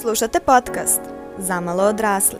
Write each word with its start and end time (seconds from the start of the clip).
Slušate 0.00 0.40
podcast 0.40 1.00
Zamalo 1.38 1.82
odrasli. 1.82 2.38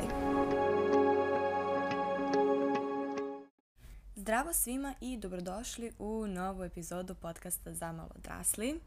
Zdravo 4.17 4.53
svima 4.53 4.95
i 5.01 5.17
dobrodošli 5.17 5.93
u 5.99 6.27
novu 6.27 6.65
epizodu 6.65 7.15
podcasta 7.15 7.75
Zamalo 7.75 8.09
odrasli. 8.17 8.81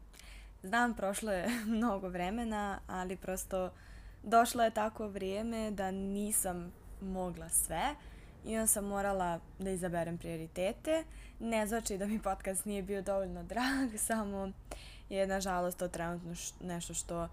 Znam, 0.62 0.94
prošlo 0.94 1.32
je 1.32 1.48
mnogo 1.76 2.08
vremena, 2.08 2.80
ali 2.86 3.16
prosto 3.16 3.70
došlo 4.22 4.64
je 4.64 4.70
tako 4.70 5.08
vrijeme 5.08 5.70
da 5.70 5.90
nisam 5.90 6.72
mogla 7.00 7.48
sve 7.48 7.94
i 8.44 8.56
onda 8.56 8.66
sam 8.66 8.84
morala 8.84 9.40
da 9.58 9.70
izaberem 9.70 10.18
prioritete. 10.18 11.04
Ne 11.40 11.66
znači 11.66 11.98
da 11.98 12.06
mi 12.06 12.22
podcast 12.22 12.64
nije 12.64 12.82
bio 12.82 13.02
dovoljno 13.02 13.42
drag, 13.42 13.98
samo 14.08 14.52
je 15.08 15.26
nažalost 15.26 15.78
to 15.78 15.88
trenutno 15.88 16.34
nešto 16.60 16.94
što 16.94 17.28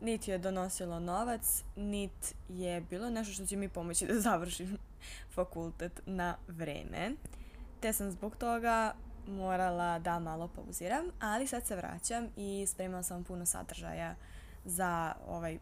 niti 0.00 0.30
je 0.30 0.38
donosilo 0.38 1.00
novac, 1.00 1.64
niti 1.76 2.34
je 2.48 2.80
bilo 2.80 3.10
nešto 3.10 3.32
što 3.32 3.46
će 3.46 3.56
mi 3.56 3.68
pomoći 3.68 4.06
da 4.12 4.20
završim 4.20 4.78
fakultet 5.34 6.00
na 6.06 6.36
vreme. 6.48 7.10
Te 7.80 7.92
sam 7.92 8.10
zbog 8.10 8.36
toga 8.36 8.94
morala 9.26 9.98
da 9.98 10.18
malo 10.18 10.48
pauziram, 10.48 11.04
ali 11.20 11.46
sad 11.46 11.66
se 11.66 11.76
vraćam 11.76 12.28
i 12.36 12.66
spremala 12.68 13.02
sam 13.02 13.24
puno 13.24 13.46
sadržaja 13.46 14.14
za 14.64 15.14
ovaj 15.28 15.58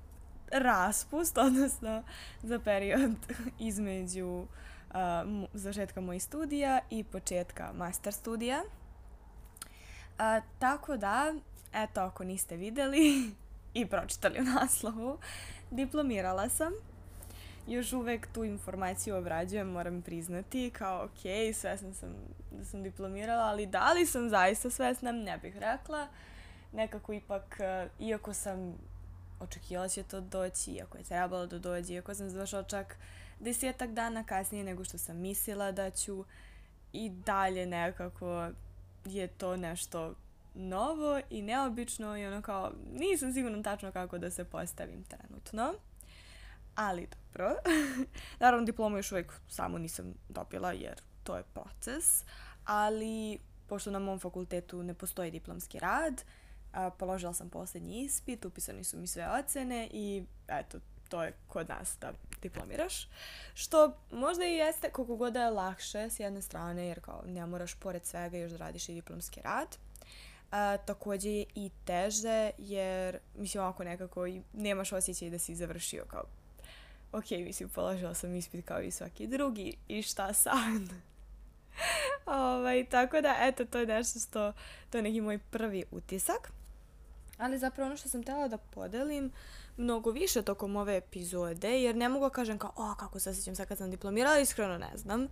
raspust, 0.52 1.38
odnosno 1.46 2.02
za 2.43 2.59
period 2.59 3.16
između 3.59 4.27
uh, 4.27 4.46
zažetka 5.52 6.01
mojih 6.01 6.23
studija 6.23 6.80
i 6.91 7.05
početka 7.05 7.73
master 7.73 8.12
studija. 8.12 8.62
Uh, 8.62 10.45
tako 10.59 10.96
da, 10.96 11.35
eto, 11.73 12.01
ako 12.01 12.24
niste 12.24 12.57
videli 12.57 13.35
i 13.74 13.87
pročitali 13.87 14.41
u 14.41 14.45
naslovu, 14.45 15.19
diplomirala 15.71 16.48
sam. 16.48 16.73
Još 17.66 17.93
uvek 17.93 18.26
tu 18.32 18.45
informaciju 18.45 19.16
obrađujem, 19.16 19.68
moram 19.68 20.02
priznati, 20.02 20.71
kao 20.71 21.04
ok, 21.04 21.21
svesna 21.54 21.95
sam 21.95 22.15
da 22.51 22.65
sam 22.65 22.82
diplomirala, 22.82 23.45
ali 23.45 23.66
da 23.66 23.93
li 23.93 24.07
sam 24.07 24.30
zaista 24.30 24.71
svesna, 24.71 25.13
ne 25.13 25.38
bih 25.38 25.57
rekla. 25.57 26.09
Nekako 26.73 27.13
ipak, 27.13 27.60
iako 28.01 28.35
sam 28.35 28.74
očekivala 29.40 29.88
će 29.88 30.02
to 30.02 30.20
doći, 30.20 30.70
iako 30.70 30.98
je 30.98 31.04
trebalo 31.04 31.46
da 31.46 31.59
dođe, 31.59 31.95
iako 31.95 32.15
sam 32.15 32.30
završala 32.30 32.63
čak 32.63 32.96
desetak 33.41 33.91
dana 33.91 34.24
kasnije 34.24 34.65
nego 34.65 34.85
što 34.85 34.98
sam 34.98 35.16
mislila 35.16 35.73
da 35.73 35.91
ću 35.91 36.24
i 36.93 37.10
dalje 37.10 37.66
nekako 37.66 38.51
je 39.04 39.29
to 39.29 39.57
nešto 39.57 40.15
novo 40.55 41.21
i 41.30 41.43
neobično 41.43 42.19
i 42.19 42.27
ono 42.27 42.43
kao 42.43 42.73
nisam 42.93 43.33
sigurna 43.33 43.63
tačno 43.63 43.93
kako 43.93 44.19
da 44.19 44.30
se 44.30 44.45
postavim 44.45 45.05
trenutno. 45.05 45.74
Ali 46.74 47.07
dobro. 47.07 47.55
Naravno 48.41 48.66
diplomu 48.66 48.97
još 48.97 49.13
uvijek 49.13 49.32
samo 49.49 49.79
nisam 49.79 50.15
dobila 50.29 50.73
jer 50.73 51.01
to 51.23 51.37
je 51.37 51.43
proces. 51.43 52.25
Ali 52.65 53.38
pošto 53.66 53.91
na 53.91 53.99
mom 53.99 54.21
fakultetu 54.21 54.82
ne 54.82 54.95
postoji 54.95 55.30
diplomski 55.30 55.79
rad, 55.79 56.25
a, 56.73 56.91
položila 56.91 57.35
sam 57.35 57.51
posljednji 57.51 58.02
ispit, 58.02 58.45
upisani 58.45 58.85
su 58.85 58.99
mi 58.99 59.07
sve 59.07 59.29
ocene 59.29 59.88
i 59.93 60.25
eto, 60.49 60.79
to 61.09 61.23
je 61.23 61.32
kod 61.49 61.69
nas 61.69 61.97
da 62.01 62.13
diplomiraš. 62.43 63.09
Što 63.55 63.97
možda 64.10 64.44
i 64.44 64.56
jeste 64.56 64.91
koliko 64.91 65.16
god 65.16 65.32
da 65.32 65.43
je 65.43 65.50
lakše 65.50 66.10
s 66.10 66.21
jedne 66.21 66.43
strane, 66.43 66.87
jer 66.87 67.00
kao 67.00 67.22
ne 67.27 67.47
moraš 67.47 67.75
pored 67.75 68.05
svega 68.05 68.37
još 68.38 68.53
da 68.53 68.59
radiš 68.59 68.88
i 68.88 68.94
diplomski 68.94 69.41
rad. 69.43 69.77
A, 70.50 70.76
takođe 70.76 71.31
je 71.31 71.44
i 71.54 71.70
teže, 71.84 72.50
jer 72.59 73.19
mislim 73.34 73.62
ovako 73.62 73.84
nekako 73.84 74.26
nemaš 74.53 74.92
osjećaj 74.92 75.31
da 75.31 75.38
si 75.38 75.54
završio 75.54 76.04
kao 76.09 76.25
ok, 77.14 77.31
mislim, 77.31 77.69
položila 77.69 78.14
sam 78.14 78.34
ispit 78.34 78.66
kao 78.66 78.82
i 78.82 78.91
svaki 78.91 79.26
drugi 79.26 79.76
i 79.88 80.02
šta 80.02 80.32
sad? 80.32 80.82
ovaj, 82.26 82.86
tako 82.91 83.20
da, 83.20 83.36
eto, 83.41 83.64
to 83.64 83.78
je 83.78 83.86
nešto 83.86 84.19
što, 84.20 84.52
to 84.91 84.98
je 84.98 85.02
neki 85.02 85.20
moj 85.20 85.38
prvi 85.38 85.84
utisak. 85.91 86.52
Ali 87.38 87.58
zapravo 87.58 87.86
ono 87.86 87.96
što 87.96 88.08
sam 88.08 88.22
htjela 88.22 88.48
da 88.48 88.58
podelim 88.58 89.32
mnogo 89.76 90.10
više 90.10 90.42
tokom 90.42 90.76
ove 90.76 90.96
epizode, 90.96 91.82
jer 91.82 91.96
ne 91.96 92.08
mogu 92.08 92.24
da 92.24 92.30
kažem 92.30 92.58
kao, 92.58 92.72
o, 92.76 92.94
kako 92.98 93.19
se 93.20 93.30
osjećam 93.30 93.56
sad 93.56 93.69
kad 93.69 93.78
sam 93.78 93.90
diplomirala, 93.90 94.38
iskreno 94.38 94.78
ne 94.78 94.90
znam. 94.94 95.28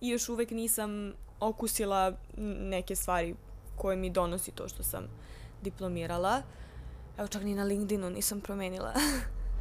I 0.00 0.08
još 0.08 0.28
uvek 0.28 0.50
nisam 0.50 1.12
okusila 1.40 2.16
neke 2.60 2.96
stvari 2.96 3.34
koje 3.76 3.96
mi 3.96 4.10
donosi 4.10 4.50
to 4.50 4.68
što 4.68 4.82
sam 4.82 5.08
diplomirala. 5.62 6.42
Evo 7.18 7.28
čak 7.28 7.42
ni 7.42 7.54
na 7.54 7.64
LinkedInu 7.64 8.10
nisam 8.10 8.40
promenila 8.40 8.92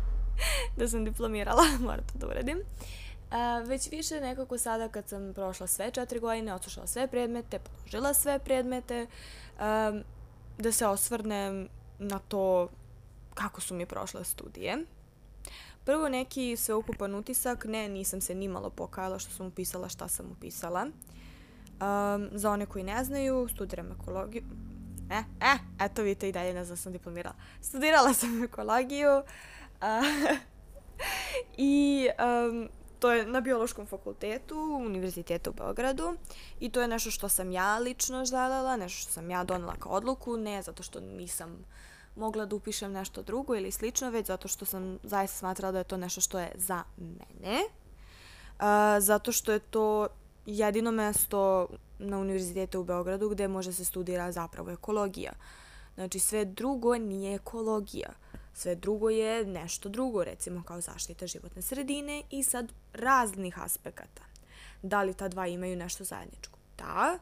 da 0.77 0.87
sam 0.87 1.05
diplomirala, 1.05 1.63
moram 1.87 2.05
to 2.13 2.17
da 2.17 2.27
uradim. 2.27 2.57
Uh, 2.57 3.67
već 3.67 3.91
više 3.91 4.19
nekako 4.21 4.57
sada 4.57 4.87
kad 4.87 5.09
sam 5.09 5.33
prošla 5.33 5.67
sve 5.67 5.91
četiri 5.91 6.19
godine, 6.19 6.53
odslušala 6.53 6.87
sve 6.87 7.07
predmete, 7.07 7.59
položila 7.59 8.13
sve 8.13 8.39
predmete, 8.39 9.07
um, 9.59 10.03
da 10.57 10.71
se 10.71 10.87
osvrnem 10.87 11.67
na 11.99 12.19
to 12.19 12.69
kako 13.33 13.61
su 13.61 13.75
mi 13.75 13.85
prošle 13.85 14.23
studije. 14.23 14.85
Prvo 15.85 16.09
neki 16.09 16.55
sveukupan 16.57 17.15
utisak, 17.15 17.65
ne, 17.65 17.89
nisam 17.89 18.21
se 18.21 18.35
nimalo 18.35 18.69
pokajala 18.69 19.19
što 19.19 19.31
sam 19.31 19.47
upisala 19.47 19.89
šta 19.89 20.07
sam 20.07 20.31
upisala. 20.31 20.87
Um, 21.81 22.29
za 22.31 22.51
one 22.51 22.65
koji 22.65 22.83
ne 22.83 23.03
znaju, 23.03 23.47
studiram 23.49 23.91
ekologiju. 23.91 24.43
E, 25.09 25.23
e, 25.41 25.57
eto 25.85 26.01
vidite 26.01 26.29
i 26.29 26.31
dalje 26.31 26.53
ne 26.53 26.65
znam 26.65 26.75
da 26.75 26.81
sam 26.81 26.93
diplomirala. 26.93 27.35
Studirala 27.61 28.13
sam 28.13 28.43
ekologiju 28.43 29.17
uh, 29.17 29.85
i 31.57 32.07
um, 32.49 32.69
to 32.99 33.11
je 33.11 33.25
na 33.25 33.41
biološkom 33.41 33.85
fakultetu, 33.85 34.55
univerzitetu 34.85 35.49
u 35.49 35.53
Beogradu 35.53 36.17
i 36.59 36.69
to 36.69 36.81
je 36.81 36.87
nešto 36.87 37.11
što 37.11 37.29
sam 37.29 37.51
ja 37.51 37.77
lično 37.77 38.25
želela, 38.25 38.77
nešto 38.77 39.01
što 39.01 39.11
sam 39.11 39.29
ja 39.29 39.43
donela 39.43 39.75
kao 39.79 39.91
odluku, 39.91 40.37
ne 40.37 40.61
zato 40.61 40.83
što 40.83 40.99
nisam 40.99 41.65
mogla 42.15 42.45
da 42.45 42.55
upišem 42.55 42.91
nešto 42.91 43.21
drugo 43.21 43.55
ili 43.55 43.71
slično, 43.71 44.09
već 44.09 44.27
zato 44.27 44.47
što 44.47 44.65
sam 44.65 44.99
zaista 45.03 45.37
smatrala 45.37 45.71
da 45.71 45.77
je 45.77 45.83
to 45.83 45.97
nešto 45.97 46.21
što 46.21 46.39
je 46.39 46.51
za 46.55 46.83
mene. 46.97 47.59
Uh, 48.59 48.65
zato 48.99 49.31
što 49.31 49.51
je 49.51 49.59
to 49.59 50.07
jedino 50.45 50.91
mesto 50.91 51.67
na 51.99 52.17
univerzitetu 52.17 52.79
u 52.79 52.83
Beogradu 52.83 53.29
gde 53.29 53.47
može 53.47 53.73
se 53.73 53.85
studira 53.85 54.31
zapravo 54.31 54.71
ekologija. 54.71 55.31
Znači 55.95 56.19
sve 56.19 56.45
drugo 56.45 56.97
nije 56.97 57.35
ekologija. 57.35 58.09
Sve 58.53 58.75
drugo 58.75 59.09
je 59.09 59.45
nešto 59.45 59.89
drugo, 59.89 60.23
recimo 60.23 60.63
kao 60.63 60.81
zaštita 60.81 61.27
životne 61.27 61.61
sredine 61.61 62.23
i 62.29 62.43
sad 62.43 62.73
raznih 62.93 63.59
aspekata. 63.59 64.21
Da 64.81 65.03
li 65.03 65.13
ta 65.13 65.27
dva 65.27 65.47
imaju 65.47 65.75
nešto 65.75 66.03
zajedničko? 66.03 66.59
Da, 66.77 67.19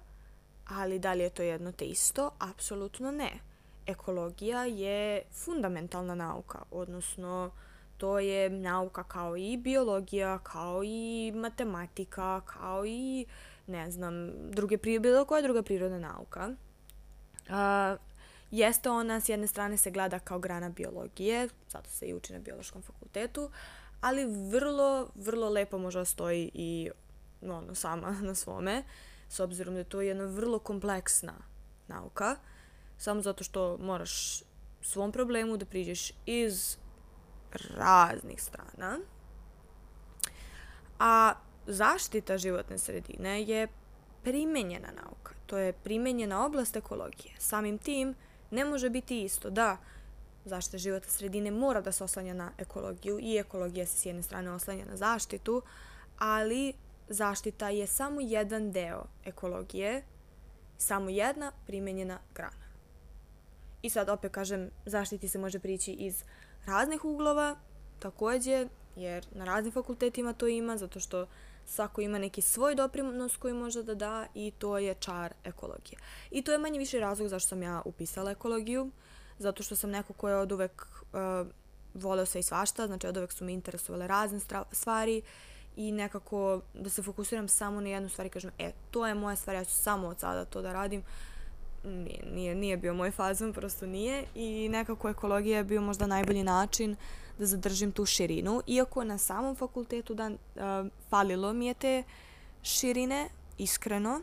ali 0.68 1.00
da 1.00 1.14
li 1.14 1.24
je 1.24 1.30
to 1.30 1.44
jedno 1.44 1.72
te 1.72 1.86
isto? 1.86 2.32
Apsolutno 2.40 3.12
ne. 3.12 3.32
Ekologija 3.86 4.66
je 4.66 5.22
fundamentalna 5.32 6.16
nauka, 6.16 6.60
odnosno 6.72 7.52
to 8.00 8.20
je 8.20 8.50
nauka 8.50 9.04
kao 9.04 9.38
i 9.38 9.58
biologija, 9.58 10.40
kao 10.40 10.84
i 10.84 11.32
matematika, 11.36 12.42
kao 12.42 12.86
i 12.86 13.26
ne 13.68 13.92
znam, 13.92 14.32
druge 14.52 14.78
bilo 14.78 15.26
koja 15.26 15.42
druga 15.42 15.64
prirodna 15.64 16.00
nauka. 16.00 16.50
Uh, 17.50 18.00
Jeste 18.52 18.90
ona 18.90 19.20
s 19.20 19.30
jedne 19.30 19.48
strane 19.48 19.78
se 19.78 19.92
gleda 19.92 20.20
kao 20.20 20.40
grana 20.40 20.70
biologije, 20.70 21.50
zato 21.70 21.90
se 21.90 22.06
i 22.06 22.14
uči 22.14 22.34
na 22.34 22.40
biološkom 22.40 22.82
fakultetu, 22.82 23.52
ali 24.02 24.26
vrlo, 24.26 25.10
vrlo 25.16 25.50
lepo 25.50 25.78
možda 25.78 26.06
stoji 26.06 26.52
i 26.54 26.90
ono, 27.42 27.76
sama 27.76 28.12
na 28.22 28.36
svome, 28.36 28.84
s 29.30 29.40
obzirom 29.40 29.74
da 29.74 29.80
je 29.80 29.84
to 29.84 30.02
jedna 30.02 30.26
vrlo 30.26 30.60
kompleksna 30.60 31.34
nauka, 31.88 32.36
samo 32.98 33.22
zato 33.22 33.44
što 33.44 33.78
moraš 33.78 34.44
svom 34.82 35.12
problemu 35.12 35.58
da 35.58 35.66
priđeš 35.66 36.12
iz 36.26 36.78
raznih 37.52 38.44
strana. 38.44 39.00
A 41.00 41.34
zaštita 41.68 42.38
životne 42.38 42.78
sredine 42.78 43.44
je 43.44 43.68
primenjena 44.24 44.88
nauka. 45.04 45.34
To 45.46 45.58
je 45.58 45.74
primenjena 45.74 46.46
oblast 46.46 46.76
ekologije. 46.76 47.34
Samim 47.40 47.78
tim, 47.78 48.16
ne 48.52 48.66
može 48.66 48.90
biti 48.90 49.24
isto 49.24 49.50
da 49.50 49.78
zaštita 50.46 50.78
života 50.78 51.10
sredine 51.10 51.52
mora 51.52 51.82
da 51.82 51.92
se 51.92 52.04
oslanja 52.04 52.34
na 52.34 52.52
ekologiju 52.58 53.20
i 53.22 53.38
ekologija 53.38 53.86
se 53.86 53.98
s 53.98 54.06
jedne 54.06 54.24
strane 54.24 54.52
oslanja 54.52 54.86
na 54.86 54.98
zaštitu, 54.98 55.62
ali 56.18 56.74
zaštita 57.10 57.70
je 57.70 57.88
samo 57.88 58.22
jedan 58.22 58.72
deo 58.72 59.06
ekologije, 59.26 60.04
samo 60.78 61.10
jedna 61.10 61.52
primenjena 61.66 62.20
grana. 62.36 62.70
I 63.82 63.90
sad 63.90 64.10
opet 64.10 64.32
kažem, 64.32 64.70
zaštiti 64.86 65.28
se 65.28 65.38
može 65.40 65.60
prići 65.60 65.92
iz 65.92 66.24
raznih 66.66 67.06
uglova, 67.06 67.56
takođe, 68.00 68.68
jer 68.96 69.26
na 69.32 69.46
raznim 69.46 69.74
fakultetima 69.74 70.34
to 70.34 70.48
ima, 70.48 70.78
zato 70.78 71.00
što 71.00 71.28
svako 71.66 72.02
ima 72.02 72.18
neki 72.18 72.42
svoj 72.42 72.76
doprinos 72.76 73.38
koji 73.38 73.54
može 73.54 73.84
da 73.84 73.96
da 73.96 74.28
i 74.34 74.52
to 74.52 74.78
je 74.78 74.94
čar 74.94 75.34
ekologije. 75.44 76.00
I 76.32 76.42
to 76.42 76.52
je 76.52 76.58
manje 76.58 76.80
više 76.80 77.00
razlog 77.00 77.28
zašto 77.28 77.50
sam 77.50 77.64
ja 77.64 77.82
upisala 77.86 78.32
ekologiju, 78.32 78.92
zato 79.40 79.64
što 79.64 79.76
sam 79.76 79.90
neko 79.90 80.14
ko 80.14 80.30
je 80.30 80.36
od 80.36 80.52
uvek 80.52 80.86
uh, 81.14 81.48
voleo 81.94 82.26
sve 82.26 82.40
i 82.40 82.44
svašta, 82.44 82.88
znači 82.88 83.08
od 83.08 83.18
uvek 83.18 83.32
su 83.32 83.46
me 83.46 83.54
interesovale 83.54 84.08
razne 84.08 84.40
stvari 84.72 85.22
i 85.76 85.92
nekako 85.92 86.62
da 86.74 86.90
se 86.90 87.04
fokusiram 87.04 87.48
samo 87.48 87.82
na 87.82 87.90
jednu 87.90 88.10
stvar 88.10 88.28
i 88.28 88.30
kažem, 88.30 88.52
e, 88.60 88.72
to 88.92 89.08
je 89.08 89.14
moja 89.14 89.36
stvar, 89.36 89.56
ja 89.56 89.66
ću 89.66 89.74
samo 89.74 90.08
od 90.08 90.20
sada 90.20 90.46
to 90.46 90.62
da 90.62 90.74
radim. 90.74 91.04
Nije, 91.84 92.26
nije, 92.32 92.56
nije 92.56 92.78
bio 92.78 92.94
moj 92.94 93.12
fazon, 93.12 93.54
prosto 93.54 93.86
nije 93.86 94.26
i 94.36 94.70
nekako 94.70 95.10
ekologija 95.10 95.58
je 95.58 95.64
bio 95.64 95.82
možda 95.82 96.08
najbolji 96.08 96.44
način 96.44 96.96
da 97.40 97.46
zadržim 97.46 97.92
tu 97.92 98.06
širinu, 98.06 98.62
iako 98.68 99.04
na 99.04 99.18
samom 99.18 99.56
fakultetu 99.56 100.14
da, 100.14 100.28
uh, 100.30 100.88
falilo 101.10 101.54
mi 101.54 101.66
je 101.66 101.74
te 101.74 102.04
širine, 102.64 103.30
iskreno, 103.58 104.22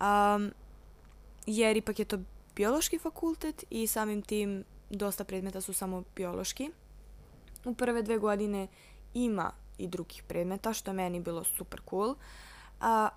um, 0.00 0.52
jer 1.46 1.76
ipak 1.76 1.98
je 1.98 2.04
to 2.04 2.18
biološki 2.56 2.98
fakultet 2.98 3.64
i 3.70 3.86
samim 3.86 4.22
tim 4.22 4.64
dosta 4.90 5.24
predmeta 5.24 5.60
su 5.60 5.72
samo 5.72 6.04
biološki. 6.16 6.70
U 7.64 7.74
prve 7.74 8.02
dve 8.02 8.18
godine 8.18 8.66
ima 9.14 9.50
i 9.78 9.86
drugih 9.86 10.22
predmeta, 10.22 10.72
što 10.72 10.90
je 10.90 10.94
meni 10.94 11.20
bilo 11.20 11.44
super 11.44 11.80
cool, 11.90 12.10
uh, 12.10 12.16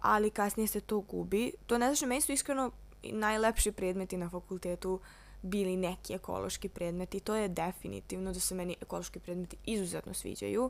ali 0.02 0.30
kasnije 0.30 0.68
se 0.68 0.80
to 0.80 1.00
gubi. 1.00 1.52
To 1.66 1.78
ne 1.78 1.86
znači, 1.86 2.06
meni 2.06 2.22
su 2.22 2.32
iskreno 2.32 2.72
najlepši 3.14 3.72
predmeti 3.72 4.18
na 4.18 4.30
fakultetu 4.30 5.00
bili 5.42 5.78
neki 5.78 6.14
ekološki 6.14 6.70
predmeti. 6.70 7.20
To 7.20 7.36
je 7.36 7.48
definitivno 7.48 8.34
da 8.34 8.40
se 8.40 8.56
meni 8.56 8.76
ekološki 8.82 9.20
predmeti 9.20 9.58
izuzetno 9.66 10.14
sviđaju, 10.14 10.70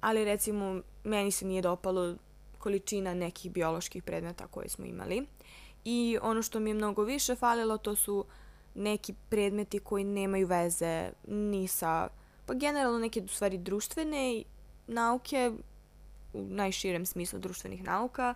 ali 0.00 0.24
recimo 0.24 0.80
meni 1.04 1.30
se 1.30 1.44
nije 1.44 1.62
dopalo 1.62 2.14
količina 2.58 3.14
nekih 3.14 3.52
bioloških 3.52 4.02
predmeta 4.02 4.46
koje 4.46 4.68
smo 4.68 4.84
imali. 4.84 5.26
I 5.84 6.18
ono 6.22 6.42
što 6.42 6.60
mi 6.60 6.70
je 6.70 6.74
mnogo 6.74 7.02
više 7.02 7.34
falilo 7.34 7.78
to 7.78 7.94
su 7.94 8.24
neki 8.74 9.14
predmeti 9.28 9.78
koji 9.78 10.04
nemaju 10.04 10.46
veze 10.46 11.10
ni 11.28 11.68
sa, 11.68 12.08
pa 12.46 12.54
generalno 12.54 12.98
neke 12.98 13.22
stvari 13.28 13.58
društvene 13.58 14.42
nauke, 14.86 15.52
u 16.32 16.42
najširem 16.42 17.06
smislu 17.06 17.38
društvenih 17.38 17.84
nauka, 17.84 18.34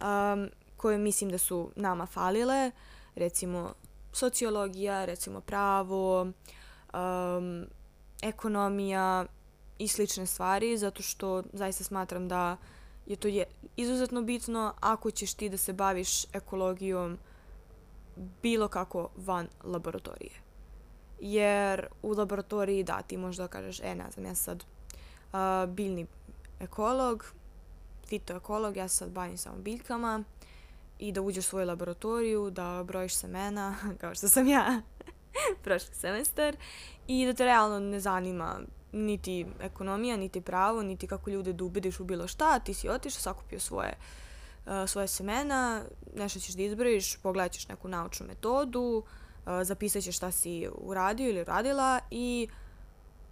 um, 0.00 0.50
koje 0.76 0.98
mislim 0.98 1.30
da 1.30 1.38
su 1.38 1.70
nama 1.76 2.06
falile, 2.06 2.70
recimo 3.14 3.74
sociologija, 4.12 5.04
recimo 5.04 5.40
pravo, 5.40 6.22
um, 6.22 7.66
ekonomija 8.22 9.26
i 9.78 9.88
slične 9.88 10.26
stvari, 10.26 10.78
zato 10.78 11.02
što 11.02 11.42
zaista 11.52 11.84
smatram 11.84 12.28
da 12.28 12.56
je 13.06 13.16
to 13.16 13.28
je 13.28 13.44
izuzetno 13.76 14.22
bitno 14.22 14.74
ako 14.80 15.10
ćeš 15.10 15.34
ti 15.34 15.48
da 15.48 15.56
se 15.56 15.72
baviš 15.72 16.24
ekologijom 16.32 17.18
bilo 18.42 18.68
kako 18.68 19.08
van 19.16 19.48
laboratorije. 19.64 20.32
Jer 21.20 21.86
u 22.02 22.12
laboratoriji 22.12 22.84
da, 22.84 23.02
ti 23.02 23.16
možda 23.16 23.48
kažeš, 23.48 23.80
e, 23.80 23.94
ne 23.94 24.10
znam, 24.10 24.26
ja 24.26 24.34
sad 24.34 24.64
uh, 25.32 25.38
biljni 25.68 26.06
ekolog, 26.60 27.32
fitoekolog, 28.06 28.76
ja 28.76 28.88
sad 28.88 29.10
bavim 29.10 29.38
samo 29.38 29.56
biljkama 29.56 30.24
i 30.98 31.12
da 31.12 31.22
uđeš 31.22 31.44
u 31.44 31.48
svoju 31.48 31.66
laboratoriju, 31.66 32.50
da 32.50 32.82
brojiš 32.86 33.14
semena, 33.14 33.76
kao 34.00 34.14
što 34.14 34.28
sam 34.28 34.48
ja 34.48 34.82
prošli 35.64 35.94
semestar, 35.94 36.56
i 37.06 37.26
da 37.26 37.34
te 37.34 37.44
realno 37.44 37.78
ne 37.78 38.00
zanima 38.00 38.60
niti 38.92 39.46
ekonomija, 39.60 40.16
niti 40.16 40.40
pravo, 40.40 40.82
niti 40.82 41.06
kako 41.06 41.30
ljude 41.30 41.52
da 41.52 41.64
ubediš 41.64 42.00
u 42.00 42.04
bilo 42.04 42.28
šta, 42.28 42.58
ti 42.58 42.74
si 42.74 42.88
otišao, 42.88 43.20
sakupio 43.20 43.60
svoje, 43.60 43.96
uh, 44.66 44.72
svoje 44.86 45.08
semena, 45.08 45.82
nešto 46.16 46.40
ćeš 46.40 46.54
da 46.54 46.62
izbrojiš, 46.62 47.16
pogledat 47.16 47.52
ćeš 47.52 47.68
neku 47.68 47.88
naučnu 47.88 48.26
metodu, 48.26 49.02
uh, 49.46 49.52
zapisat 49.62 50.02
ćeš 50.02 50.16
šta 50.16 50.30
si 50.30 50.68
uradio 50.74 51.28
ili 51.28 51.40
uradila 51.40 52.00
i 52.10 52.48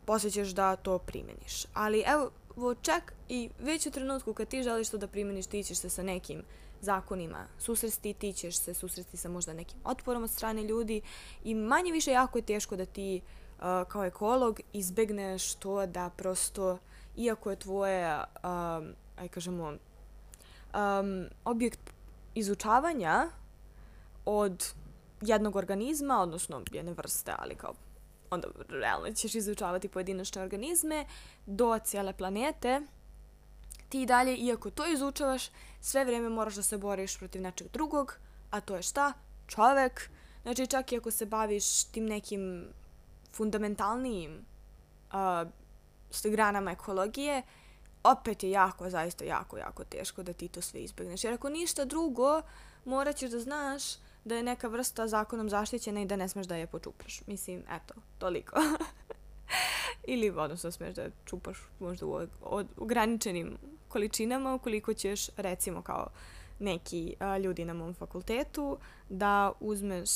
posle 0.05 0.31
da 0.55 0.77
to 0.77 0.99
primeniš. 0.99 1.67
Ali 1.75 2.05
evo, 2.07 2.31
čak 2.83 3.13
i 3.29 3.51
već 3.59 3.87
u 3.87 3.91
trenutku 3.91 4.35
kad 4.35 4.49
ti 4.49 4.63
želiš 4.63 4.89
to 4.89 4.99
da 4.99 5.07
primeniš, 5.07 5.47
ti 5.47 5.63
ćeš 5.65 5.79
se 5.79 5.91
sa 5.91 6.03
nekim 6.03 6.43
zakonima 6.81 7.47
susresti, 7.59 8.15
ti 8.15 8.33
ćeš 8.33 8.57
se 8.57 8.75
susresti 8.75 9.17
sa 9.17 9.29
možda 9.29 9.53
nekim 9.53 9.79
otporom 9.85 10.23
od 10.23 10.31
strane 10.31 10.63
ljudi 10.63 11.01
i 11.45 11.55
manje 11.55 11.93
više 11.93 12.11
jako 12.11 12.39
je 12.39 12.43
teško 12.43 12.77
da 12.77 12.87
ti 12.87 13.21
uh, 13.59 13.65
kao 13.89 14.05
ekolog 14.05 14.61
izbegneš 14.73 15.55
to 15.55 15.87
da 15.87 16.11
prosto, 16.17 16.79
iako 17.17 17.51
je 17.51 17.57
tvoje, 17.57 18.17
um, 18.17 18.95
aj 19.17 19.29
kažemo, 19.29 19.69
um, 19.69 21.27
objekt 21.45 21.93
izučavanja 22.35 23.31
od 24.25 24.73
jednog 25.21 25.57
organizma, 25.57 26.23
odnosno 26.23 26.63
jedne 26.73 26.93
vrste, 26.93 27.33
ali 27.39 27.55
kao 27.55 27.75
onda 28.33 28.49
realno 28.69 29.13
ćeš 29.13 29.35
izučavati 29.35 29.89
pojedinačne 29.89 30.43
organizme 30.43 31.07
do 31.47 31.79
cijele 31.85 32.13
planete, 32.13 32.81
ti 33.89 34.07
dalje, 34.07 34.37
iako 34.37 34.71
to 34.71 34.87
izučavaš, 34.87 35.51
sve 35.81 36.05
vrijeme 36.05 36.29
moraš 36.29 36.55
da 36.55 36.63
se 36.63 36.79
boriš 36.79 37.19
protiv 37.19 37.43
nečeg 37.43 37.69
drugog, 37.73 38.19
a 38.51 38.61
to 38.61 38.77
je 38.77 38.83
šta? 38.83 39.13
Čovek. 39.47 40.11
Znači, 40.43 40.67
čak 40.67 40.93
i 40.93 40.97
ako 40.97 41.11
se 41.11 41.27
baviš 41.27 41.85
tim 41.85 42.07
nekim 42.07 42.69
fundamentalnijim 43.33 44.45
uh, 45.13 46.31
granama 46.31 46.71
ekologije, 46.71 47.43
opet 48.05 48.43
je 48.43 48.51
jako, 48.51 48.91
zaista 48.91 49.25
jako, 49.25 49.57
jako 49.59 49.85
teško 49.85 50.23
da 50.23 50.33
ti 50.33 50.49
to 50.49 50.63
sve 50.63 50.81
izbjegneš. 50.81 51.25
Jer 51.25 51.35
ako 51.35 51.49
ništa 51.49 51.85
drugo, 51.85 52.43
morat 52.85 53.17
ćeš 53.17 53.31
da 53.31 53.41
znaš 53.41 53.83
da 54.25 54.35
je 54.35 54.43
neka 54.43 54.69
vrsta 54.69 55.09
zakonom 55.09 55.51
zaštićena 55.51 56.01
i 56.01 56.07
da 56.07 56.17
ne 56.17 56.29
smeš 56.29 56.47
da 56.47 56.57
je 56.57 56.67
počupaš. 56.67 57.21
Mislim, 57.27 57.65
eto, 57.71 57.95
toliko. 58.19 58.57
Ili, 60.13 60.31
odnosno, 60.31 60.71
smeš 60.71 60.95
da 60.95 61.03
je 61.03 61.11
čupaš 61.25 61.59
možda 61.81 62.07
u 62.07 62.21
ograničenim 62.77 63.59
količinama 63.89 64.55
ukoliko 64.55 64.95
ćeš, 64.95 65.29
recimo, 65.37 65.83
kao 65.83 66.09
neki 66.59 67.15
a, 67.19 67.39
ljudi 67.39 67.65
na 67.65 67.75
mom 67.75 67.95
fakultetu, 67.95 68.79
da 69.09 69.53
uzmeš 69.61 70.11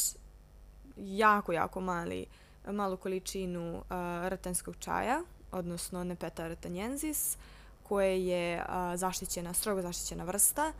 jako, 0.96 1.52
jako 1.52 1.80
mali, 1.80 2.26
malu 2.66 2.96
količinu 2.96 3.82
a, 3.90 4.28
rtenskog 4.28 4.76
čaja, 4.78 5.22
odnosno 5.52 6.04
nepeta 6.04 6.48
rtanjenzis, 6.48 7.36
koje 7.82 8.26
je 8.26 8.62
a, 8.66 8.96
zaštićena, 8.96 9.54
strogo 9.54 9.82
zaštićena 9.82 10.24
vrsta, 10.24 10.72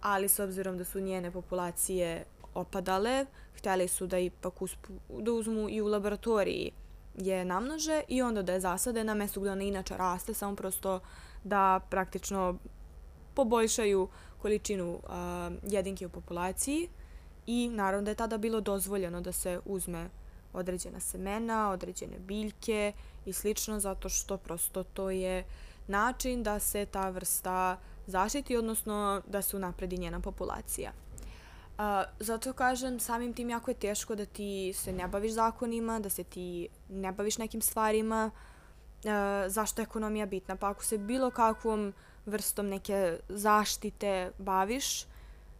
ali 0.00 0.28
s 0.28 0.38
obzirom 0.38 0.78
da 0.78 0.84
su 0.84 1.00
njene 1.00 1.30
populacije 1.30 2.24
opadale, 2.60 3.26
htjeli 3.56 3.88
su 3.88 4.06
da 4.06 4.18
ipak 4.18 4.62
uspu, 4.62 4.92
da 5.08 5.32
uzmu 5.32 5.68
i 5.68 5.80
u 5.80 5.86
laboratoriji 5.86 6.72
je 7.14 7.44
namnože 7.44 8.02
i 8.08 8.22
onda 8.22 8.42
da 8.42 8.52
je 8.52 8.60
zasade 8.60 9.04
na 9.04 9.14
mestu 9.14 9.40
gdje 9.40 9.52
ona 9.52 9.62
inače 9.62 9.96
raste, 9.96 10.34
samo 10.34 10.56
prosto 10.56 11.00
da 11.44 11.80
praktično 11.90 12.58
poboljšaju 13.34 14.08
količinu 14.42 14.92
uh, 14.92 15.72
jedinke 15.72 16.06
u 16.06 16.10
populaciji 16.10 16.88
i 17.46 17.68
naravno 17.68 18.04
da 18.04 18.10
je 18.10 18.14
tada 18.14 18.38
bilo 18.38 18.60
dozvoljeno 18.60 19.20
da 19.20 19.32
se 19.32 19.60
uzme 19.64 20.08
određena 20.52 21.00
semena, 21.00 21.70
određene 21.70 22.18
biljke 22.18 22.92
i 23.26 23.32
slično 23.32 23.80
zato 23.80 24.08
što 24.08 24.36
prosto 24.36 24.82
to 24.82 25.10
je 25.10 25.44
način 25.86 26.42
da 26.42 26.58
se 26.58 26.86
ta 26.86 27.10
vrsta 27.10 27.78
zaštiti, 28.06 28.56
odnosno 28.56 29.22
da 29.26 29.42
se 29.42 29.56
unapredi 29.56 29.98
njena 29.98 30.20
populacija. 30.20 30.92
Uh, 31.78 31.84
zato 32.20 32.52
kažem, 32.52 33.00
samim 33.00 33.32
tim 33.32 33.50
jako 33.50 33.70
je 33.70 33.74
teško 33.74 34.14
da 34.14 34.26
ti 34.26 34.72
se 34.72 34.92
ne 34.92 35.08
baviš 35.08 35.32
zakonima, 35.32 36.00
da 36.00 36.10
se 36.10 36.24
ti 36.24 36.68
ne 36.88 37.12
baviš 37.12 37.38
nekim 37.38 37.60
stvarima. 37.60 38.30
Uh, 39.04 39.10
zašto 39.46 39.80
je 39.80 39.84
ekonomija 39.84 40.26
bitna? 40.26 40.56
Pa 40.56 40.70
ako 40.70 40.84
se 40.84 40.98
bilo 40.98 41.30
kakvom 41.30 41.94
vrstom 42.26 42.66
neke 42.66 43.18
zaštite 43.28 44.30
baviš, 44.38 45.04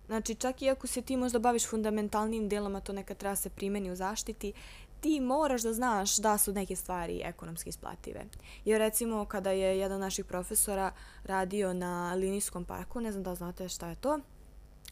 znači 0.06 0.34
čak 0.34 0.62
i 0.62 0.70
ako 0.70 0.86
se 0.86 1.02
ti 1.02 1.16
možda 1.16 1.38
baviš 1.38 1.68
fundamentalnim 1.68 2.48
delom, 2.48 2.76
a 2.76 2.80
to 2.80 2.92
neka 2.92 3.14
treba 3.14 3.36
se 3.36 3.50
primeni 3.50 3.90
u 3.90 3.96
zaštiti, 3.96 4.52
ti 5.00 5.20
moraš 5.20 5.62
da 5.62 5.72
znaš 5.72 6.16
da 6.16 6.38
su 6.38 6.52
neke 6.52 6.76
stvari 6.76 7.20
ekonomski 7.24 7.68
isplative. 7.68 8.24
Jer 8.64 8.78
recimo 8.78 9.24
kada 9.24 9.50
je 9.50 9.78
jedan 9.78 10.00
naših 10.00 10.24
profesora 10.24 10.92
radio 11.24 11.72
na 11.72 12.14
linijskom 12.14 12.64
parku, 12.64 13.00
ne 13.00 13.12
znam 13.12 13.24
da 13.24 13.34
znate 13.34 13.68
šta 13.68 13.88
je 13.88 13.94
to, 13.94 14.18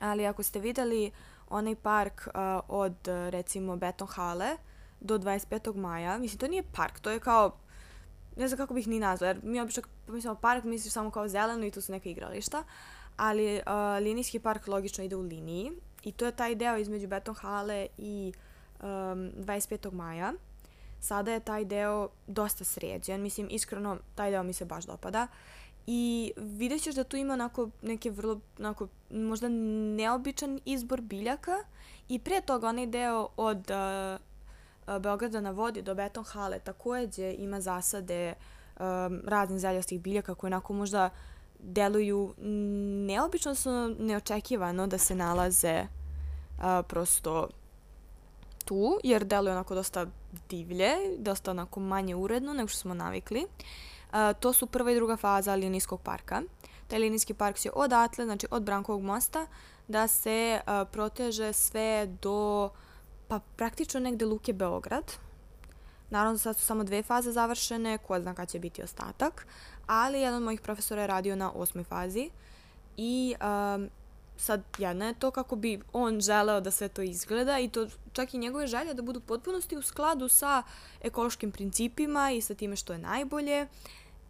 ali 0.00 0.26
ako 0.26 0.42
ste 0.42 0.60
videli 0.60 1.10
onaj 1.48 1.74
park 1.74 2.26
uh, 2.26 2.60
od 2.68 2.96
recimo 3.30 3.76
Beton 3.76 4.08
Hale 4.08 4.56
do 5.00 5.18
25. 5.18 5.76
maja, 5.76 6.18
mislim 6.18 6.38
to 6.38 6.48
nije 6.48 6.62
park, 6.62 7.00
to 7.00 7.10
je 7.10 7.20
kao 7.20 7.56
ne 8.36 8.48
znam 8.48 8.58
kako 8.58 8.74
bih 8.74 8.88
ni 8.88 9.00
nazvala, 9.00 9.28
jer 9.28 9.40
mi 9.42 9.60
obično 9.60 9.82
pomislimo 10.06 10.34
park, 10.34 10.64
misliš 10.64 10.92
samo 10.92 11.10
kao 11.10 11.28
zeleno 11.28 11.66
i 11.66 11.70
tu 11.70 11.80
su 11.80 11.92
neka 11.92 12.08
igrališta, 12.08 12.64
ali 13.16 13.56
uh, 13.56 13.62
linijski 14.02 14.38
park 14.38 14.66
logično 14.66 15.04
ide 15.04 15.16
u 15.16 15.20
liniji 15.20 15.72
i 16.02 16.12
to 16.12 16.26
je 16.26 16.32
taj 16.32 16.54
deo 16.54 16.76
između 16.76 17.08
Beton 17.08 17.34
Hale 17.34 17.86
i 17.98 18.32
um, 18.80 18.86
25. 18.86 19.92
maja. 19.92 20.32
Sada 21.00 21.32
je 21.32 21.40
taj 21.40 21.64
deo 21.64 22.08
dosta 22.26 22.64
sređen, 22.64 23.22
mislim 23.22 23.48
iskreno 23.50 23.98
taj 24.14 24.30
deo 24.30 24.42
mi 24.42 24.52
se 24.52 24.64
baš 24.64 24.84
dopada 24.84 25.26
i 25.87 26.33
vidjet 26.37 26.83
ćeš 26.83 26.95
da 26.95 27.05
tu 27.05 27.16
ima 27.16 27.33
onako 27.33 27.71
neke 27.83 28.11
vrlo, 28.11 28.40
onako, 28.59 28.88
možda 29.11 29.49
neobičan 29.97 30.61
izbor 30.64 31.00
biljaka 31.00 31.64
i 32.09 32.19
pre 32.19 32.40
toga 32.40 32.69
onaj 32.69 32.87
deo 32.87 33.28
od 33.37 33.71
uh, 33.71 35.00
Beograda 35.00 35.40
na 35.40 35.50
vodi 35.50 35.83
do 35.83 35.95
Beton 35.95 36.25
hale 36.25 36.59
takođe 36.59 37.35
ima 37.38 37.61
zasade 37.61 38.35
um, 38.35 38.85
raznih 39.25 39.61
zeljastih 39.61 40.00
biljaka 40.00 40.35
koje 40.35 40.49
onako 40.49 40.73
možda 40.73 41.11
deluju 41.59 42.35
neobično 43.07 43.55
su 43.55 43.71
neočekivano 43.99 44.87
da 44.87 44.99
se 44.99 45.14
nalaze 45.14 45.83
uh, 45.83 46.64
prosto 46.88 47.49
tu, 48.64 49.00
jer 49.05 49.25
deluje 49.25 49.52
onako 49.52 49.75
dosta 49.75 50.07
divlje, 50.49 50.93
dosta 51.19 51.50
onako 51.50 51.81
manje 51.81 52.14
uredno 52.14 52.55
nego 52.55 52.69
što 52.69 52.78
smo 52.78 52.95
navikli. 52.95 53.40
Uh, 53.40 53.66
to 54.40 54.52
su 54.52 54.66
prva 54.66 54.90
i 54.90 54.94
druga 54.94 55.16
faza 55.16 55.54
linijskog 55.54 56.00
parka. 56.02 56.42
Taj 56.86 56.98
linijski 56.98 57.34
park 57.34 57.58
će 57.58 57.70
odatle, 57.75 58.25
znači 58.25 58.46
od 58.50 58.62
Brankovog 58.62 59.02
mosta, 59.02 59.46
da 59.88 60.08
se 60.08 60.60
proteže 60.92 61.52
sve 61.52 62.06
do 62.22 62.70
pa 63.28 63.40
praktično 63.56 64.00
negde 64.00 64.25
Luke 64.25 64.52
Beograd. 64.52 65.12
Naravno 66.10 66.38
sad 66.38 66.56
su 66.56 66.66
samo 66.66 66.84
dve 66.84 67.02
faze 67.02 67.32
završene, 67.32 67.98
ko 67.98 68.20
zna 68.20 68.34
kada 68.34 68.46
će 68.46 68.58
biti 68.58 68.82
ostatak, 68.82 69.46
ali 69.86 70.20
jedan 70.20 70.36
od 70.36 70.42
mojih 70.42 70.60
profesora 70.60 71.00
je 71.00 71.06
radio 71.06 71.36
na 71.36 71.52
osmoj 71.52 71.84
fazi 71.84 72.30
i 72.96 73.34
um, 73.40 73.90
sad 74.37 74.62
jedna 74.78 75.07
je 75.07 75.14
to 75.14 75.31
kako 75.31 75.57
bi 75.57 75.81
on 75.93 76.21
želeo 76.21 76.61
da 76.61 76.71
sve 76.71 76.88
to 76.88 77.02
izgleda 77.02 77.59
i 77.59 77.69
to 77.69 77.87
čak 78.12 78.35
i 78.35 78.38
njegove 78.38 78.66
želje 78.66 78.95
da 78.95 79.02
budu 79.02 79.21
potpunosti 79.21 79.76
u 79.76 79.83
skladu 79.83 80.28
sa 80.28 80.62
ekološkim 81.02 81.52
principima 81.52 82.31
i 82.31 82.40
sa 82.40 82.55
time 82.55 82.76
što 82.76 82.93
je 82.93 82.99
najbolje. 82.99 83.66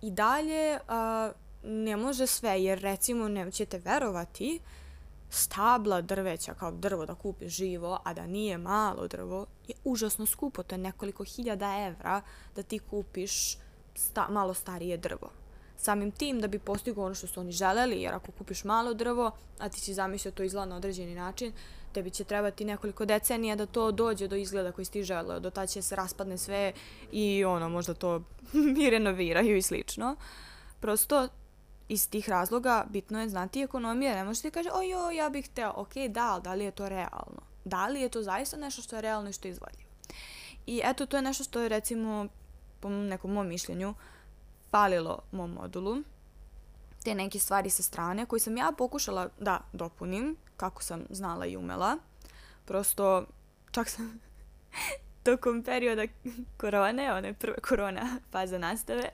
I 0.03 0.11
dalje 0.11 0.75
uh, 0.75 1.35
ne 1.65 1.97
može 1.97 2.27
sve, 2.27 2.63
jer 2.63 2.81
recimo 2.81 3.29
ne 3.29 3.51
ćete 3.51 3.79
verovati, 3.79 4.61
stabla 5.31 6.01
drveća 6.01 6.55
kao 6.55 6.71
drvo 6.71 7.07
da 7.07 7.15
kupiš 7.15 7.53
živo, 7.53 8.01
a 8.05 8.15
da 8.15 8.27
nije 8.27 8.59
malo 8.59 9.09
drvo, 9.09 9.47
je 9.69 9.75
užasno 9.85 10.27
skupo. 10.27 10.63
To 10.63 10.75
je 10.75 10.79
nekoliko 10.79 11.25
hiljada 11.25 11.87
evra 11.87 12.23
da 12.57 12.63
ti 12.63 12.79
kupiš 12.79 13.57
sta, 13.95 14.29
malo 14.31 14.55
starije 14.55 14.97
drvo 14.97 15.46
samim 15.78 16.11
tim 16.11 16.40
da 16.40 16.49
bi 16.49 16.59
postigao 16.59 17.04
ono 17.04 17.14
što 17.14 17.26
su 17.26 17.40
oni 17.40 17.52
želeli, 17.52 18.02
jer 18.02 18.14
ako 18.14 18.33
kupiš 18.33 18.64
malo 18.64 18.95
drvo, 18.95 19.30
a 19.59 19.68
ti 19.68 19.80
si 19.80 19.95
zamislio 19.95 20.33
to 20.33 20.42
izgleda 20.42 20.66
na 20.66 20.76
određeni 20.76 21.14
način, 21.14 21.52
tebi 21.92 22.11
će 22.11 22.25
trebati 22.25 22.64
nekoliko 22.64 23.04
decenija 23.04 23.56
da 23.56 23.66
to 23.66 23.92
dođe 23.92 24.28
do 24.28 24.37
izgleda 24.37 24.73
koji 24.73 24.85
si 24.85 24.92
ti 24.92 25.02
želeo, 25.02 25.40
do 25.40 25.50
tada 25.50 25.66
će 25.66 25.83
se 25.83 25.97
raspadne 25.97 26.38
sve 26.38 26.73
i 27.12 27.45
ono, 27.45 27.68
možda 27.68 27.95
to 27.95 28.23
i 28.85 28.90
renoviraju 28.90 29.56
i 29.56 29.62
slično. 29.62 30.16
Prosto, 30.80 31.28
iz 31.88 32.11
tih 32.11 32.28
razloga 32.28 32.85
bitno 32.90 33.21
je 33.21 33.28
znati 33.28 33.62
ekonomije, 33.62 34.14
ne 34.14 34.25
možete 34.25 34.50
kaže, 34.50 34.71
ojo, 34.73 35.11
ja 35.11 35.28
bih 35.30 35.47
hteo, 35.47 35.73
ok, 35.76 35.95
da, 36.09 36.33
ali 36.33 36.42
da 36.42 36.54
li 36.54 36.64
je 36.64 36.71
to 36.71 36.88
realno? 36.88 37.42
Da 37.64 37.87
li 37.87 38.00
je 38.00 38.09
to 38.09 38.23
zaista 38.23 38.56
nešto 38.56 38.83
što 38.83 38.97
je 38.97 39.02
realno 39.02 39.30
i 39.30 39.33
što 39.33 39.49
je 39.49 39.52
izvodljivo? 39.52 39.90
I 40.66 40.80
eto, 40.85 41.06
to 41.06 41.16
je 41.16 41.23
nešto 41.23 41.45
što 41.45 41.61
je, 41.61 41.68
recimo, 41.68 42.28
po 42.80 42.88
nekom 42.88 43.33
mom 43.33 43.49
mišljenju, 43.49 43.90
uh, 43.90 43.97
falilo 44.76 45.23
mom 45.33 45.52
modulu, 45.52 46.02
te 47.04 47.14
neke 47.14 47.38
stvari 47.38 47.71
sa 47.71 47.83
strane 47.83 48.26
koje 48.26 48.40
sam 48.40 48.56
ja 48.56 48.73
pokušala 48.78 49.28
da 49.40 49.61
dopunim, 49.73 50.37
kako 50.56 50.83
sam 50.83 51.04
znala 51.11 51.47
i 51.47 51.56
umela. 51.56 51.99
Prosto, 52.64 53.25
čak 53.71 53.88
sam 53.88 54.21
tokom 55.25 55.62
perioda 55.62 56.02
korone, 56.56 57.12
one 57.12 57.35
prve 57.35 57.56
korona 57.68 58.18
faze 58.30 58.59
nastave, 58.59 59.11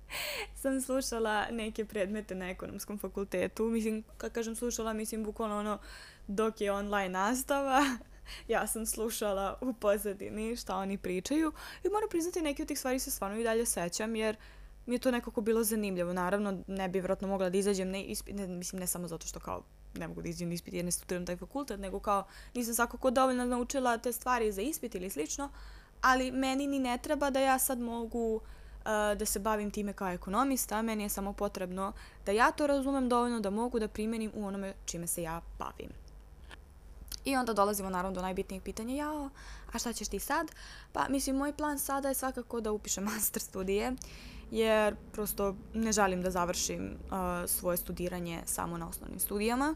sam 0.62 0.80
slušala 0.80 1.46
neke 1.50 1.84
predmete 1.84 2.34
na 2.34 2.50
ekonomskom 2.50 2.98
fakultetu. 2.98 3.64
Mislim, 3.64 4.04
kad 4.18 4.32
kažem 4.32 4.56
slušala, 4.56 4.92
mislim 4.92 5.24
bukvalno 5.24 5.58
ono 5.58 5.78
dok 6.26 6.60
je 6.60 6.72
online 6.72 7.08
nastava, 7.08 7.84
ja 8.54 8.66
sam 8.66 8.86
slušala 8.86 9.58
u 9.60 9.72
pozadini 9.72 10.56
šta 10.56 10.76
oni 10.76 10.98
pričaju 10.98 11.52
i 11.84 11.88
moram 11.88 12.08
priznati 12.08 12.42
neke 12.42 12.62
od 12.62 12.68
tih 12.68 12.78
stvari 12.78 12.98
se 12.98 13.10
stvarno 13.10 13.38
i 13.38 13.44
dalje 13.44 13.66
sećam 13.66 14.16
jer 14.16 14.36
mi 14.86 14.94
je 14.94 14.98
to 14.98 15.10
nekako 15.10 15.40
bilo 15.40 15.64
zanimljivo. 15.64 16.12
Naravno, 16.12 16.62
ne 16.66 16.88
bi 16.88 17.00
vjerojatno 17.00 17.28
mogla 17.28 17.50
da 17.50 17.58
izađem 17.58 17.88
ne, 17.88 18.04
ispit, 18.04 18.36
ne, 18.36 18.46
mislim 18.46 18.80
ne 18.80 18.86
samo 18.86 19.08
zato 19.08 19.26
što 19.26 19.40
kao 19.40 19.62
ne 19.94 20.08
mogu 20.08 20.22
da 20.22 20.28
izađem 20.28 20.52
ispit 20.52 20.74
jer 20.74 20.84
ne 20.84 20.90
studiram 20.90 21.26
taj 21.26 21.36
fakultet, 21.36 21.80
nego 21.80 22.00
kao 22.00 22.24
nisam 22.54 22.74
svakako 22.74 23.10
dovoljno 23.10 23.44
naučila 23.44 23.98
te 23.98 24.12
stvari 24.12 24.52
za 24.52 24.62
ispit 24.62 24.94
ili 24.94 25.10
slično, 25.10 25.50
ali 26.00 26.32
meni 26.32 26.66
ni 26.66 26.78
ne 26.78 26.98
treba 26.98 27.30
da 27.30 27.40
ja 27.40 27.58
sad 27.58 27.80
mogu 27.80 28.34
uh, 28.34 29.18
da 29.18 29.26
se 29.26 29.38
bavim 29.38 29.70
time 29.70 29.92
kao 29.92 30.08
ekonomista, 30.08 30.82
meni 30.82 31.02
je 31.02 31.08
samo 31.08 31.32
potrebno 31.32 31.92
da 32.26 32.32
ja 32.32 32.50
to 32.50 32.66
razumem 32.66 33.08
dovoljno 33.08 33.40
da 33.40 33.50
mogu 33.50 33.78
da 33.78 33.88
primenim 33.88 34.30
u 34.34 34.46
onome 34.46 34.74
čime 34.84 35.06
se 35.06 35.22
ja 35.22 35.40
bavim. 35.58 35.90
I 37.24 37.36
onda 37.36 37.52
dolazimo 37.52 37.90
naravno 37.90 38.14
do 38.14 38.22
najbitnijih 38.22 38.62
pitanja, 38.62 38.94
ja, 38.94 39.28
a 39.72 39.78
šta 39.78 39.92
ćeš 39.92 40.08
ti 40.08 40.18
sad? 40.18 40.50
Pa 40.92 41.08
mislim, 41.08 41.36
moj 41.36 41.52
plan 41.52 41.78
sada 41.78 42.08
je 42.08 42.14
svakako 42.14 42.60
da 42.60 42.72
upišem 42.72 43.04
master 43.14 43.42
studije 43.42 43.92
jer 44.50 44.96
prosto 45.12 45.54
ne 45.74 45.92
želim 45.92 46.22
da 46.22 46.30
završim 46.30 46.90
uh, 47.04 47.50
svoje 47.50 47.76
studiranje 47.76 48.42
samo 48.46 48.78
na 48.78 48.88
osnovnim 48.88 49.20
studijama. 49.20 49.74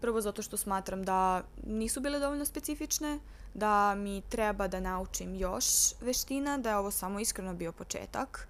Prvo 0.00 0.20
zato 0.20 0.42
što 0.42 0.56
smatram 0.56 1.02
da 1.02 1.42
nisu 1.66 2.00
bile 2.00 2.18
dovoljno 2.18 2.44
specifične, 2.44 3.18
da 3.54 3.94
mi 3.94 4.22
treba 4.28 4.68
da 4.68 4.80
naučim 4.80 5.34
još 5.34 5.64
veština, 6.00 6.58
da 6.58 6.70
je 6.70 6.76
ovo 6.76 6.90
samo 6.90 7.20
iskreno 7.20 7.54
bio 7.54 7.72
početak. 7.72 8.48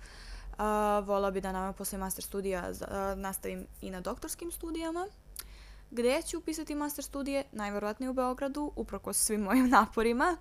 Uh, 0.52 0.58
vola 1.06 1.30
bi 1.30 1.40
da 1.40 1.52
nama 1.52 1.72
posle 1.72 1.98
master 1.98 2.24
studija 2.24 2.70
uh, 2.70 3.18
nastavim 3.18 3.66
i 3.80 3.90
na 3.90 4.00
doktorskim 4.00 4.52
studijama. 4.52 5.06
Gde 5.90 6.22
ću 6.22 6.38
upisati 6.38 6.74
master 6.74 7.04
studije? 7.04 7.44
Najverovatnije 7.52 8.10
u 8.10 8.12
Beogradu, 8.12 8.72
uproko 8.76 9.12
svim 9.12 9.40
mojim 9.40 9.68
naporima. 9.78 10.36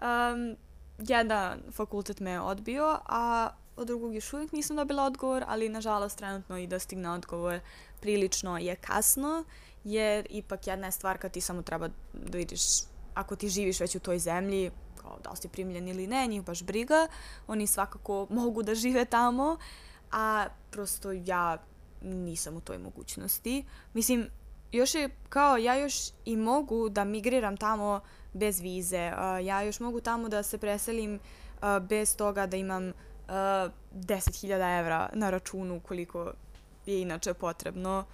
Um, 0.00 0.56
jedan 0.98 1.60
fakultet 1.72 2.20
me 2.20 2.30
je 2.30 2.40
odbio, 2.40 2.98
a 3.06 3.50
od 3.78 3.86
drugog 3.86 4.14
još 4.14 4.32
uvijek 4.32 4.52
nisam 4.52 4.76
dobila 4.76 5.04
odgovor, 5.04 5.44
ali 5.46 5.68
nažalost 5.68 6.18
trenutno 6.18 6.58
i 6.58 6.66
da 6.66 6.78
stigne 6.78 7.10
odgovor 7.10 7.60
prilično 8.00 8.58
je 8.58 8.76
kasno, 8.76 9.44
jer 9.84 10.26
ipak 10.30 10.66
jedna 10.66 10.86
je 10.86 10.92
stvar 10.92 11.18
kad 11.18 11.32
ti 11.32 11.40
samo 11.40 11.62
treba 11.62 11.88
da 12.12 12.38
vidiš 12.38 12.60
ako 13.14 13.36
ti 13.36 13.48
živiš 13.48 13.80
već 13.80 13.94
u 13.94 14.00
toj 14.00 14.18
zemlji, 14.18 14.70
kao 14.96 15.18
da 15.24 15.30
li 15.30 15.36
si 15.36 15.48
primljen 15.48 15.88
ili 15.88 16.06
ne, 16.06 16.26
njih 16.26 16.42
baš 16.42 16.62
briga, 16.62 17.08
oni 17.46 17.66
svakako 17.66 18.26
mogu 18.30 18.62
da 18.62 18.74
žive 18.74 19.04
tamo, 19.04 19.56
a 20.12 20.46
prosto 20.70 21.12
ja 21.12 21.58
nisam 22.02 22.56
u 22.56 22.60
toj 22.60 22.78
mogućnosti. 22.78 23.64
Mislim, 23.94 24.26
još 24.72 24.94
je 24.94 25.10
kao 25.28 25.56
ja 25.56 25.76
još 25.76 25.94
i 26.24 26.36
mogu 26.36 26.88
da 26.88 27.04
migriram 27.04 27.56
tamo 27.56 28.00
bez 28.32 28.60
vize, 28.60 29.12
ja 29.44 29.62
još 29.62 29.80
mogu 29.80 30.00
tamo 30.00 30.28
da 30.28 30.42
se 30.42 30.58
preselim 30.58 31.20
bez 31.88 32.16
toga 32.16 32.46
da 32.46 32.56
imam 32.56 32.92
10.000 33.28 34.80
evra 34.80 35.08
na 35.12 35.30
računu 35.30 35.80
koliko 35.80 36.32
je 36.86 37.02
inače 37.02 37.34
potrebno 37.34 38.04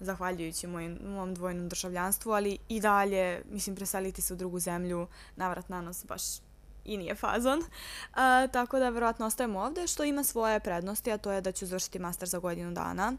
zahvaljujući 0.00 0.66
mojim, 0.66 0.98
mom 1.04 1.34
dvojnom 1.34 1.68
državljanstvu, 1.68 2.32
ali 2.32 2.58
i 2.68 2.80
dalje, 2.80 3.42
mislim, 3.50 3.76
preseliti 3.76 4.22
se 4.22 4.34
u 4.34 4.36
drugu 4.36 4.58
zemlju, 4.58 5.06
navrat 5.36 5.68
na 5.68 5.80
nos 5.80 6.04
baš 6.06 6.22
i 6.84 6.96
nije 6.96 7.14
fazon. 7.14 7.58
Uh, 7.58 8.50
tako 8.52 8.78
da, 8.78 8.88
verovatno, 8.88 9.26
ostajemo 9.26 9.60
ovde, 9.60 9.86
što 9.86 10.04
ima 10.04 10.24
svoje 10.24 10.60
prednosti, 10.60 11.12
a 11.12 11.18
to 11.18 11.32
je 11.32 11.40
da 11.40 11.52
ću 11.52 11.66
završiti 11.66 11.98
master 11.98 12.28
za 12.28 12.38
godinu 12.38 12.72
dana. 12.72 13.12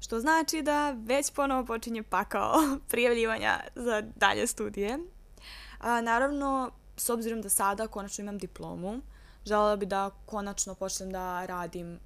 Što 0.00 0.20
znači 0.20 0.62
da 0.62 0.90
već 0.90 1.30
ponovo 1.30 1.64
počinje 1.64 2.02
pakao 2.02 2.54
prijavljivanja 2.90 3.60
za 3.74 4.02
dalje 4.16 4.46
studije. 4.46 4.98
Uh, 4.98 5.86
naravno, 6.02 6.70
s 6.96 7.10
obzirom 7.10 7.42
da 7.42 7.48
sada 7.48 7.88
konačno 7.88 8.22
imam 8.22 8.38
diplomu, 8.38 9.00
želela 9.46 9.76
bi 9.76 9.86
da 9.86 10.10
konačno 10.26 10.74
počnem 10.74 11.10
da 11.12 11.46
radim 11.46 12.00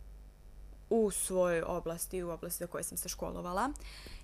u 0.91 1.11
svojoj 1.11 1.63
oblasti, 1.63 2.23
u 2.23 2.31
oblasti 2.31 2.65
za 2.65 2.67
koje 2.67 2.85
sam 2.85 2.99
se 2.99 3.09
školovala. 3.09 3.71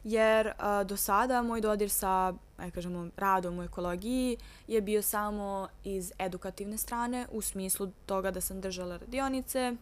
Jer 0.04 0.52
a, 0.58 0.84
do 0.84 0.96
sada 0.96 1.42
moj 1.42 1.60
dodir 1.60 1.90
sa, 1.90 2.34
aj 2.56 2.70
kažemo, 2.70 3.08
radom 3.16 3.58
u 3.58 3.62
ekologiji 3.62 4.36
je 4.66 4.80
bio 4.80 5.02
samo 5.02 5.68
iz 5.84 6.12
edukativne 6.18 6.78
strane, 6.78 7.26
u 7.30 7.40
smislu 7.42 7.88
toga 8.06 8.30
da 8.30 8.40
sam 8.40 8.60
držala 8.60 8.96
radionice, 8.96 9.72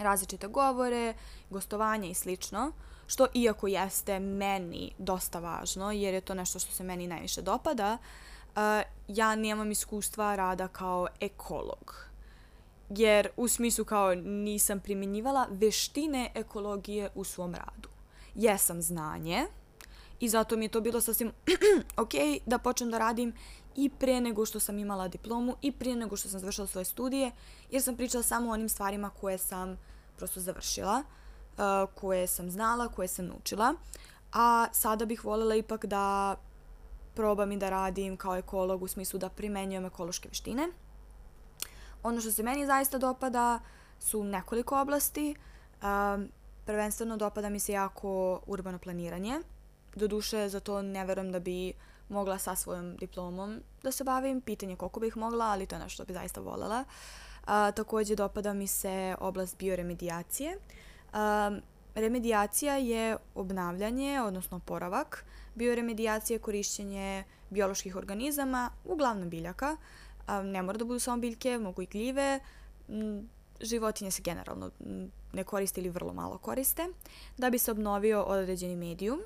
različite 0.00 0.48
govore, 0.48 1.14
gostovanja 1.50 2.08
i 2.08 2.14
slično, 2.14 2.72
što 3.06 3.26
iako 3.34 3.66
jeste 3.66 4.20
meni 4.20 4.92
dosta 4.98 5.38
važno, 5.38 5.92
jer 5.92 6.14
je 6.14 6.20
to 6.20 6.34
nešto 6.34 6.58
što 6.58 6.72
se 6.72 6.84
meni 6.84 7.06
najviše 7.06 7.42
dopada, 7.42 7.98
a, 8.56 8.82
ja 9.08 9.34
nemam 9.34 9.70
iskustva 9.70 10.36
rada 10.36 10.68
kao 10.68 11.06
ekolog 11.20 12.07
jer 12.88 13.28
u 13.36 13.48
smislu 13.48 13.84
kao 13.84 14.14
nisam 14.14 14.80
primjenjivala 14.80 15.46
veštine 15.50 16.30
ekologije 16.34 17.10
u 17.14 17.24
svom 17.24 17.54
radu. 17.54 17.88
Jesam 18.34 18.82
znanje 18.82 19.46
i 20.20 20.28
zato 20.28 20.56
mi 20.56 20.64
je 20.64 20.68
to 20.68 20.80
bilo 20.80 21.00
sasvim 21.00 21.32
ok 22.02 22.12
da 22.46 22.58
počnem 22.58 22.90
da 22.90 22.98
radim 22.98 23.32
i 23.76 23.90
pre 23.98 24.20
nego 24.20 24.46
što 24.46 24.60
sam 24.60 24.78
imala 24.78 25.08
diplomu 25.08 25.56
i 25.62 25.72
prije 25.72 25.96
nego 25.96 26.16
što 26.16 26.28
sam 26.28 26.40
završila 26.40 26.66
svoje 26.66 26.84
studije, 26.84 27.30
jer 27.70 27.82
sam 27.82 27.96
pričala 27.96 28.22
samo 28.22 28.50
o 28.50 28.52
onim 28.52 28.68
stvarima 28.68 29.10
koje 29.10 29.38
sam 29.38 29.78
prosto 30.16 30.40
završila, 30.40 31.02
uh, 31.02 31.90
koje 31.94 32.26
sam 32.26 32.50
znala, 32.50 32.88
koje 32.88 33.08
sam 33.08 33.26
naučila. 33.26 33.74
A 34.32 34.66
sada 34.72 35.04
bih 35.04 35.24
voljela 35.24 35.54
ipak 35.54 35.86
da 35.86 36.36
probam 37.14 37.52
i 37.52 37.56
da 37.56 37.70
radim 37.70 38.16
kao 38.16 38.36
ekolog 38.36 38.82
u 38.82 38.88
smislu 38.88 39.18
da 39.18 39.28
primenjujem 39.28 39.84
ekološke 39.84 40.28
veštine 40.28 40.68
Ono 42.02 42.20
što 42.20 42.32
se 42.32 42.42
meni 42.42 42.66
zaista 42.66 42.98
dopada 42.98 43.60
su 43.98 44.24
nekoliko 44.24 44.80
oblasti. 44.80 45.34
Um, 45.82 46.28
prvenstveno 46.64 47.16
dopada 47.16 47.48
mi 47.48 47.60
se 47.60 47.72
jako 47.72 48.40
urbano 48.46 48.78
planiranje. 48.78 49.40
Doduše, 49.94 50.48
za 50.48 50.60
to 50.60 50.82
ne 50.82 51.04
verujem 51.04 51.32
da 51.32 51.40
bi 51.40 51.72
mogla 52.08 52.38
sa 52.38 52.54
svojom 52.54 52.96
diplomom 52.96 53.60
da 53.82 53.92
se 53.92 54.04
bavim. 54.04 54.40
Pitanje 54.40 54.76
koliko 54.76 55.00
bih 55.00 55.16
mogla, 55.16 55.44
ali 55.44 55.66
to 55.66 55.74
je 55.74 55.78
nešto 55.78 55.94
što 55.94 56.04
bi 56.04 56.12
zaista 56.12 56.40
voljela. 56.40 56.84
A, 57.46 57.72
takođe, 57.72 58.16
dopada 58.16 58.52
mi 58.52 58.66
se 58.66 59.16
oblast 59.20 59.58
bioremedijacije. 59.58 60.58
A, 61.12 61.50
remedijacija 61.94 62.76
je 62.76 63.16
obnavljanje, 63.34 64.22
odnosno 64.22 64.58
poravak. 64.58 65.24
Bioremedijacija 65.54 66.34
je 66.34 66.40
korišćenje 66.40 67.24
bioloških 67.50 67.96
organizama, 67.96 68.70
uglavnom 68.84 69.30
biljaka. 69.30 69.76
A, 70.28 70.42
ne 70.42 70.62
mora 70.62 70.78
da 70.78 70.84
budu 70.84 70.98
samo 70.98 71.20
biljke, 71.20 71.58
mogu 71.58 71.82
i 71.82 71.86
gljive. 71.86 72.40
Životinje 73.60 74.10
se 74.10 74.22
generalno 74.22 74.70
ne 75.32 75.44
koriste 75.44 75.80
ili 75.80 75.90
vrlo 75.90 76.12
malo 76.12 76.38
koriste. 76.38 76.88
Da 77.36 77.50
bi 77.50 77.58
se 77.58 77.70
obnovio 77.70 78.22
određeni 78.22 78.76
medijum, 78.76 79.20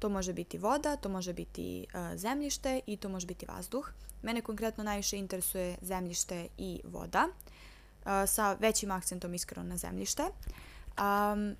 To 0.00 0.08
može 0.08 0.32
biti 0.32 0.58
voda, 0.58 0.96
to 0.96 1.08
može 1.08 1.32
biti 1.32 1.86
uh, 1.94 2.18
zemljište 2.18 2.80
i 2.86 2.96
to 2.96 3.08
može 3.08 3.26
biti 3.26 3.46
vazduh. 3.46 3.90
Mene 4.22 4.42
konkretno 4.42 4.84
najviše 4.84 5.18
interesuje 5.18 5.76
zemljište 5.82 6.48
i 6.58 6.80
voda, 6.84 7.28
uh, 7.28 8.10
sa 8.26 8.56
većim 8.60 8.90
akcentom 8.90 9.34
iskreno 9.34 9.68
na 9.68 9.76
zemljište. 9.76 10.22
Um, 10.22 11.56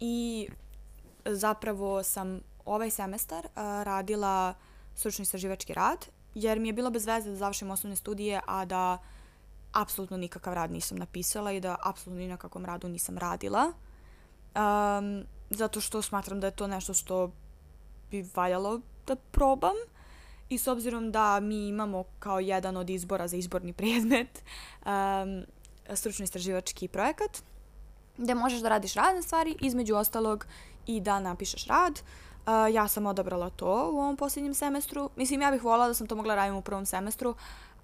I 0.00 0.48
zapravo 1.24 2.02
sam 2.02 2.40
ovaj 2.64 2.90
semestar 2.90 3.46
uh, 3.46 3.52
radila 3.82 4.54
stručno 4.94 5.22
istraživački 5.22 5.74
rad, 5.74 6.06
jer 6.34 6.60
mi 6.60 6.68
je 6.68 6.72
bilo 6.72 6.90
bez 6.90 7.06
veze 7.06 7.30
da 7.30 7.36
završim 7.36 7.70
osnovne 7.70 7.96
studije, 7.96 8.40
a 8.46 8.64
da 8.64 8.98
apsolutno 9.72 10.16
nikakav 10.16 10.54
rad 10.54 10.70
nisam 10.70 10.98
napisala 10.98 11.52
i 11.52 11.60
da 11.60 11.76
apsolutno 11.82 12.20
ni 12.22 12.28
na 12.28 12.36
kakvom 12.36 12.64
radu 12.64 12.88
nisam 12.88 13.18
radila. 13.18 13.72
Um, 14.54 15.24
zato 15.50 15.80
što 15.80 16.02
smatram 16.02 16.40
da 16.40 16.46
je 16.46 16.56
to 16.56 16.66
nešto 16.66 16.94
što 16.94 17.30
bi 18.10 18.28
valjalo 18.34 18.80
da 19.06 19.16
probam. 19.16 19.76
I 20.48 20.58
s 20.58 20.66
obzirom 20.66 21.12
da 21.12 21.40
mi 21.40 21.68
imamo 21.68 22.04
kao 22.18 22.40
jedan 22.40 22.76
od 22.76 22.90
izbora 22.90 23.28
za 23.28 23.36
izborni 23.36 23.72
predmet 23.72 24.42
um, 24.86 25.44
stručno 25.96 26.24
istraživački 26.24 26.88
projekat, 26.88 27.42
gde 28.16 28.34
možeš 28.34 28.60
da 28.60 28.68
radiš 28.68 28.94
razne 28.94 29.22
stvari, 29.22 29.56
između 29.60 29.94
ostalog 29.94 30.46
i 30.86 31.00
da 31.00 31.20
napišeš 31.20 31.66
rad. 31.66 31.92
Uh, 31.92 32.23
ja 32.72 32.88
sam 32.88 33.06
odabrala 33.06 33.50
to 33.50 33.90
u 33.92 33.98
ovom 33.98 34.16
posljednjem 34.16 34.54
semestru. 34.54 35.10
Mislim, 35.16 35.42
ja 35.42 35.50
bih 35.50 35.64
volala 35.64 35.88
da 35.88 35.94
sam 35.94 36.06
to 36.06 36.16
mogla 36.16 36.34
raditi 36.34 36.58
u 36.58 36.62
prvom 36.62 36.86
semestru, 36.86 37.34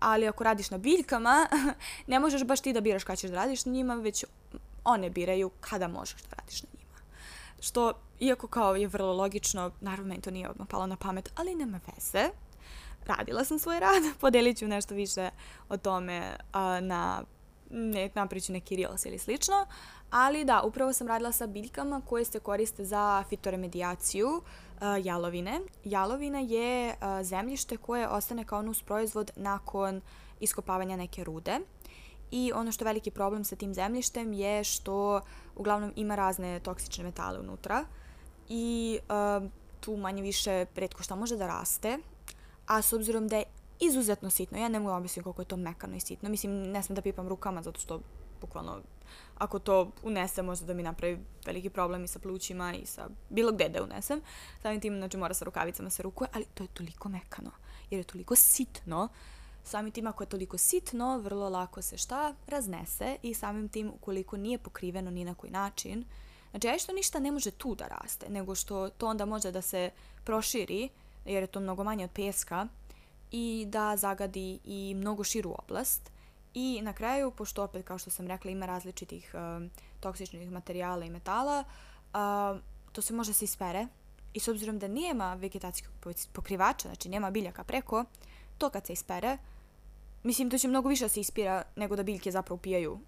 ali 0.00 0.28
ako 0.28 0.44
radiš 0.44 0.70
na 0.70 0.78
biljkama, 0.78 1.46
ne 2.06 2.20
možeš 2.20 2.44
baš 2.44 2.60
ti 2.60 2.72
da 2.72 2.80
biraš 2.80 3.04
kada 3.04 3.16
ćeš 3.16 3.30
da 3.30 3.36
radiš 3.36 3.64
na 3.64 3.72
njima, 3.72 3.94
već 3.94 4.24
one 4.84 5.10
biraju 5.10 5.50
kada 5.60 5.88
možeš 5.88 6.22
da 6.22 6.36
radiš 6.36 6.62
na 6.62 6.68
njima. 6.78 6.98
Što, 7.60 7.92
iako 8.20 8.46
kao 8.46 8.76
je 8.76 8.88
vrlo 8.88 9.12
logično, 9.12 9.70
naravno 9.80 10.08
meni 10.08 10.22
to 10.22 10.30
nije 10.30 10.48
odmah 10.48 10.68
palo 10.68 10.86
na 10.86 10.96
pamet, 10.96 11.32
ali 11.36 11.54
nema 11.54 11.80
veze. 11.86 12.28
Radila 13.06 13.44
sam 13.44 13.58
svoj 13.58 13.80
rad, 13.80 14.02
podelit 14.20 14.58
ću 14.58 14.68
nešto 14.68 14.94
više 14.94 15.30
o 15.68 15.76
tome 15.76 16.36
a, 16.52 16.80
na 16.80 17.22
ne, 17.70 18.10
napriču 18.14 18.52
neki 18.52 18.76
reels 18.76 19.06
ili 19.06 19.18
slično, 19.18 19.66
ali 20.10 20.44
da, 20.44 20.62
upravo 20.62 20.92
sam 20.92 21.08
radila 21.08 21.32
sa 21.32 21.46
biljkama 21.46 22.00
koje 22.08 22.24
se 22.24 22.40
koriste 22.40 22.84
za 22.84 23.24
fitoremedijaciju 23.28 24.28
uh, 24.28 24.42
jalovine. 25.06 25.60
Jalovina 25.84 26.38
je 26.38 26.88
uh, 26.88 27.26
zemljište 27.26 27.76
koje 27.76 28.08
ostane 28.08 28.44
kao 28.44 28.62
nus 28.62 28.82
proizvod 28.82 29.30
nakon 29.36 30.00
iskopavanja 30.40 30.96
neke 30.96 31.24
rude 31.24 31.60
i 32.30 32.52
ono 32.54 32.72
što 32.72 32.84
je 32.84 32.86
veliki 32.86 33.10
problem 33.10 33.44
sa 33.44 33.56
tim 33.56 33.74
zemljištem 33.74 34.32
je 34.32 34.64
što 34.64 35.20
uglavnom 35.56 35.92
ima 35.96 36.14
razne 36.14 36.60
toksične 36.60 37.04
metale 37.04 37.38
unutra 37.38 37.84
i 38.48 38.98
uh, 39.08 39.50
tu 39.80 39.96
manje 39.96 40.22
više 40.22 40.66
redko 40.76 41.02
šta 41.02 41.14
može 41.14 41.36
da 41.36 41.46
raste, 41.46 41.98
a 42.66 42.82
s 42.82 42.92
obzirom 42.92 43.28
da 43.28 43.36
je 43.36 43.44
izuzetno 43.80 44.30
sitno, 44.30 44.58
ja 44.58 44.68
ne 44.68 44.80
mogu 44.80 44.96
objasniti 44.96 45.24
koliko 45.24 45.42
je 45.42 45.46
to 45.46 45.56
mekano 45.56 45.96
i 45.96 46.00
sitno, 46.00 46.28
mislim 46.28 46.62
ne 46.62 46.82
smem 46.82 46.94
da 46.94 47.02
pipam 47.02 47.28
rukama 47.28 47.62
zato 47.62 47.80
što 47.80 48.00
bukvalno 48.40 48.80
ako 49.38 49.58
to 49.58 49.90
unesem 50.02 50.46
možda 50.46 50.66
da 50.66 50.74
mi 50.74 50.82
napravi 50.82 51.18
veliki 51.46 51.70
problem 51.70 52.04
i 52.04 52.08
sa 52.08 52.18
plućima 52.18 52.74
i 52.74 52.86
sa 52.86 53.08
bilo 53.28 53.52
gde 53.52 53.68
da 53.68 53.82
unesem. 53.82 54.20
Samim 54.62 54.80
tim, 54.80 54.98
znači 54.98 55.16
mora 55.16 55.34
sa 55.34 55.44
rukavicama 55.44 55.90
se 55.90 56.02
rukuje, 56.02 56.28
ali 56.32 56.44
to 56.54 56.64
je 56.64 56.68
toliko 56.68 57.08
mekano, 57.08 57.50
jer 57.90 58.00
je 58.00 58.04
toliko 58.04 58.36
sitno. 58.36 59.08
Samim 59.64 59.92
tim 59.92 60.06
ako 60.06 60.22
je 60.22 60.28
toliko 60.28 60.58
sitno, 60.58 61.18
vrlo 61.18 61.48
lako 61.48 61.82
se 61.82 61.98
šta 61.98 62.34
raznese 62.46 63.16
i 63.22 63.34
samim 63.34 63.68
tim 63.68 63.90
ukoliko 63.94 64.36
nije 64.36 64.58
pokriveno 64.58 65.10
ni 65.10 65.24
na 65.24 65.34
koji 65.34 65.50
način, 65.50 66.04
znači 66.50 66.68
aj 66.68 66.78
što 66.78 66.92
ništa 66.92 67.18
ne 67.18 67.32
može 67.32 67.50
tu 67.50 67.74
da 67.74 67.86
raste, 67.88 68.28
nego 68.28 68.54
što 68.54 68.88
to 68.88 69.06
onda 69.06 69.24
može 69.24 69.52
da 69.52 69.62
se 69.62 69.90
proširi, 70.24 70.88
jer 71.24 71.42
je 71.42 71.46
to 71.46 71.60
mnogo 71.60 71.84
manje 71.84 72.04
od 72.04 72.10
peska, 72.10 72.68
i 73.30 73.66
da 73.68 73.96
zagadi 73.96 74.58
i 74.64 74.94
mnogo 74.96 75.24
širu 75.24 75.54
oblast. 75.58 76.10
I 76.54 76.80
na 76.82 76.92
kraju, 76.92 77.30
pošto 77.30 77.64
opet, 77.64 77.86
kao 77.86 77.98
što 77.98 78.10
sam 78.10 78.26
rekla, 78.26 78.50
ima 78.50 78.66
različitih 78.66 79.34
uh, 79.34 79.70
toksičnih 80.00 80.50
materijala 80.50 81.04
i 81.04 81.10
metala, 81.10 81.64
uh, 81.64 82.60
to 82.92 83.02
se 83.02 83.14
može 83.14 83.32
se 83.32 83.44
ispere. 83.44 83.86
I 84.34 84.40
s 84.40 84.48
obzirom 84.48 84.78
da 84.78 84.88
nema 84.88 85.34
vegetacijskog 85.34 85.94
pokrivača, 86.32 86.88
znači 86.88 87.08
nema 87.08 87.30
biljaka 87.30 87.64
preko, 87.64 88.04
to 88.58 88.70
kad 88.70 88.86
se 88.86 88.92
ispere, 88.92 89.38
mislim, 90.22 90.50
to 90.50 90.58
će 90.58 90.68
mnogo 90.68 90.88
više 90.88 91.04
da 91.04 91.08
se 91.08 91.20
ispira 91.20 91.62
nego 91.76 91.96
da 91.96 92.02
biljke 92.02 92.30
zapravo 92.30 92.58
pijaju 92.58 93.00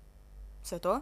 sve 0.62 0.78
to. 0.78 1.00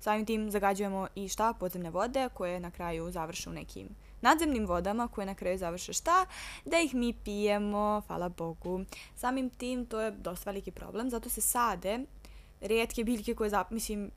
Samim 0.00 0.26
tim 0.26 0.50
zagađujemo 0.50 1.08
i 1.14 1.28
šta? 1.28 1.52
Podzemne 1.52 1.90
vode 1.90 2.28
koje 2.34 2.60
na 2.60 2.70
kraju 2.70 3.10
završe 3.10 3.50
u 3.50 3.52
nekim 3.52 3.88
nadzemnim 4.22 4.66
vodama 4.66 5.08
koje 5.08 5.26
na 5.26 5.34
kraju 5.34 5.58
završe 5.58 5.92
šta? 5.92 6.26
Da 6.64 6.80
ih 6.80 6.94
mi 6.94 7.12
pijemo, 7.24 8.02
hvala 8.06 8.28
Bogu. 8.28 8.84
Samim 9.16 9.50
tim 9.50 9.86
to 9.86 10.00
je 10.00 10.10
dosta 10.10 10.50
veliki 10.50 10.70
problem, 10.70 11.10
zato 11.10 11.28
se 11.28 11.40
sade 11.40 11.98
redke 12.60 13.04
biljke 13.04 13.34
koje, 13.34 13.50
zap, 13.50 13.70
mislim, 13.70 14.10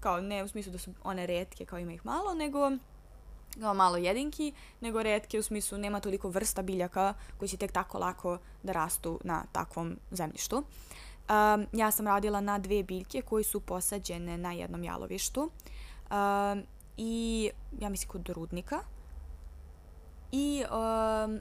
kao 0.00 0.20
ne 0.20 0.44
u 0.44 0.48
smislu 0.48 0.72
da 0.72 0.78
su 0.78 0.94
one 1.04 1.26
redke 1.26 1.64
kao 1.64 1.78
ima 1.78 1.92
ih 1.92 2.06
malo, 2.06 2.34
nego 2.34 2.70
kao 3.60 3.74
malo 3.74 3.96
jedinki, 3.96 4.52
nego 4.80 5.02
redke 5.02 5.38
u 5.38 5.42
smislu 5.42 5.78
nema 5.78 6.00
toliko 6.00 6.28
vrsta 6.28 6.62
biljaka 6.62 7.14
koji 7.38 7.48
će 7.48 7.56
tek 7.56 7.72
tako 7.72 7.98
lako 7.98 8.38
da 8.62 8.72
rastu 8.72 9.20
na 9.24 9.44
takvom 9.52 9.96
zemljištu. 10.10 10.56
Um, 10.56 11.66
ja 11.72 11.90
sam 11.90 12.06
radila 12.06 12.40
na 12.40 12.58
dve 12.58 12.82
biljke 12.82 13.22
koji 13.22 13.44
su 13.44 13.60
posađene 13.60 14.38
na 14.38 14.52
jednom 14.52 14.84
jalovištu 14.84 15.40
um, 15.40 16.62
i 16.96 17.50
ja 17.80 17.88
mislim 17.88 18.08
kod 18.08 18.28
rudnika. 18.28 18.80
I 20.32 20.64
um, 20.64 21.40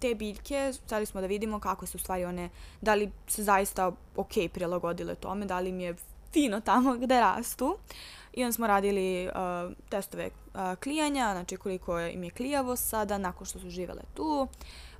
te 0.00 0.14
biljke, 0.14 0.72
hteli 0.84 1.06
smo 1.06 1.20
da 1.20 1.26
vidimo 1.26 1.60
kako 1.60 1.86
su 1.86 1.98
stvari 1.98 2.24
one, 2.24 2.50
da 2.80 2.94
li 2.94 3.12
se 3.26 3.42
zaista 3.44 3.92
ok 4.16 4.32
prilagodile 4.52 5.14
tome, 5.14 5.46
da 5.46 5.60
li 5.60 5.72
mi 5.72 5.82
je 5.82 5.94
fino 6.32 6.60
tamo 6.60 6.94
gde 6.94 7.20
rastu. 7.20 7.76
I 8.32 8.44
onda 8.44 8.52
smo 8.52 8.66
radili 8.66 9.28
uh, 9.28 9.72
testove 9.88 10.26
uh, 10.26 10.60
klijanja, 10.82 11.28
znači 11.32 11.56
koliko 11.56 12.00
im 12.00 12.24
je 12.24 12.30
klijavo 12.30 12.76
sada 12.76 13.18
nakon 13.18 13.46
što 13.46 13.58
su 13.58 13.70
živele 13.70 14.02
tu. 14.14 14.48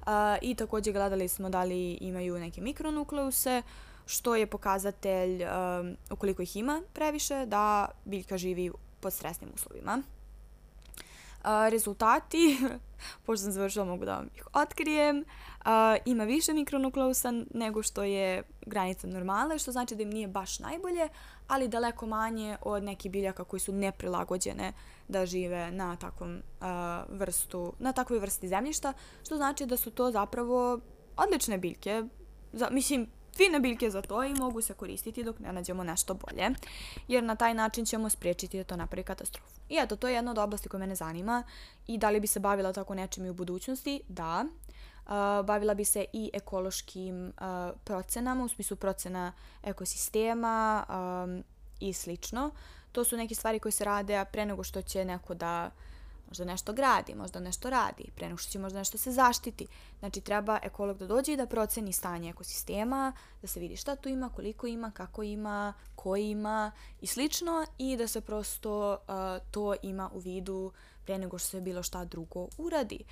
Uh, 0.00 0.08
I 0.42 0.54
takođe 0.54 0.92
gledali 0.92 1.28
smo 1.28 1.50
da 1.50 1.64
li 1.64 1.92
imaju 1.92 2.38
neke 2.38 2.60
mikronukleuse, 2.60 3.62
što 4.06 4.36
je 4.36 4.46
pokazatelj 4.46 5.44
um, 5.44 5.96
ukoliko 6.10 6.42
ih 6.42 6.56
ima 6.56 6.82
previše 6.92 7.46
da 7.46 7.88
biljka 8.04 8.38
živi 8.38 8.70
pod 9.00 9.12
stresnim 9.12 9.50
uslovima. 9.54 10.02
A, 11.42 11.68
rezultati, 11.68 12.58
pošto 13.26 13.42
sam 13.42 13.52
završila 13.52 13.84
mogu 13.84 14.04
da 14.04 14.16
vam 14.16 14.28
ih 14.34 14.46
otkrijem, 14.52 15.24
a, 15.64 15.96
ima 16.04 16.24
više 16.24 16.52
mikronukleusa 16.52 17.32
nego 17.54 17.82
što 17.82 18.02
je 18.02 18.42
granica 18.66 19.06
normale, 19.06 19.58
što 19.58 19.72
znači 19.72 19.94
da 19.96 20.02
im 20.02 20.10
nije 20.10 20.28
baš 20.28 20.58
najbolje, 20.58 21.08
ali 21.48 21.68
daleko 21.68 22.06
manje 22.06 22.56
od 22.62 22.82
nekih 22.82 23.10
biljaka 23.10 23.44
koji 23.44 23.60
su 23.60 23.72
neprilagođene 23.72 24.72
da 25.08 25.26
žive 25.26 25.70
na 25.70 25.96
takvom 25.96 26.42
a, 26.60 27.04
vrstu, 27.08 27.72
na 27.78 27.92
takvoj 27.92 28.18
vrsti 28.18 28.48
zemljišta, 28.48 28.92
što 29.24 29.36
znači 29.36 29.66
da 29.66 29.76
su 29.76 29.90
to 29.90 30.10
zapravo 30.10 30.80
odlične 31.16 31.58
biljke. 31.58 32.04
Za, 32.52 32.68
mislim, 32.70 33.06
fine 33.36 33.60
biljke 33.60 33.90
za 33.90 34.02
to 34.02 34.24
i 34.24 34.34
mogu 34.34 34.60
se 34.60 34.74
koristiti 34.74 35.24
dok 35.24 35.38
ne 35.38 35.52
nađemo 35.52 35.84
nešto 35.84 36.14
bolje, 36.14 36.50
jer 37.08 37.24
na 37.24 37.36
taj 37.36 37.54
način 37.54 37.84
ćemo 37.84 38.10
spriječiti 38.10 38.58
da 38.58 38.64
to 38.64 38.76
napravi 38.76 39.04
katastrofu. 39.04 39.60
I 39.68 39.76
eto, 39.80 39.96
to 39.96 40.08
je 40.08 40.14
jedna 40.14 40.30
od 40.30 40.38
oblasti 40.38 40.68
koja 40.68 40.78
mene 40.78 40.94
zanima 40.94 41.42
i 41.86 41.98
da 41.98 42.10
li 42.10 42.20
bi 42.20 42.26
se 42.26 42.40
bavila 42.40 42.72
tako 42.72 42.94
nečim 42.94 43.26
i 43.26 43.30
u 43.30 43.34
budućnosti? 43.34 44.02
Da. 44.08 44.44
Bavila 45.44 45.74
bi 45.74 45.84
se 45.84 46.04
i 46.12 46.30
ekološkim 46.34 47.32
procenama, 47.84 48.44
u 48.44 48.48
smislu 48.48 48.76
procena 48.76 49.32
ekosistema 49.62 50.84
i 51.80 51.92
slično. 51.92 52.50
To 52.92 53.04
su 53.04 53.16
neke 53.16 53.34
stvari 53.34 53.58
koje 53.58 53.72
se 53.72 53.84
rade 53.84 54.24
pre 54.32 54.46
nego 54.46 54.64
što 54.64 54.82
će 54.82 55.04
neko 55.04 55.34
da 55.34 55.70
možda 56.32 56.44
nešto 56.44 56.72
gradi, 56.72 57.14
možda 57.14 57.40
nešto 57.40 57.70
radi, 57.70 58.04
pre 58.14 58.26
nego 58.26 58.38
što 58.38 58.52
će 58.52 58.58
možda 58.58 58.78
nešto 58.78 58.98
se 58.98 59.12
zaštiti. 59.12 59.66
Znači 59.98 60.20
treba 60.20 60.58
ekolog 60.62 60.98
da 60.98 61.06
dođe 61.06 61.32
i 61.32 61.36
da 61.36 61.46
proceni 61.46 61.92
stanje 61.92 62.30
ekosistema, 62.30 63.12
da 63.42 63.48
se 63.48 63.60
vidi 63.60 63.76
šta 63.76 63.96
tu 63.96 64.08
ima, 64.08 64.28
koliko 64.28 64.66
ima, 64.66 64.90
kako 64.90 65.22
ima, 65.22 65.74
ko 65.94 66.16
ima 66.16 66.72
i 67.00 67.06
slično 67.06 67.66
i 67.78 67.96
da 67.96 68.08
se 68.08 68.20
prosto 68.20 68.92
uh, 68.92 69.50
to 69.50 69.74
ima 69.82 70.10
u 70.14 70.18
vidu 70.18 70.72
pre 71.04 71.18
nego 71.18 71.38
što 71.38 71.48
se 71.48 71.60
bilo 71.60 71.82
šta 71.82 72.04
drugo 72.04 72.48
uradi. 72.58 73.04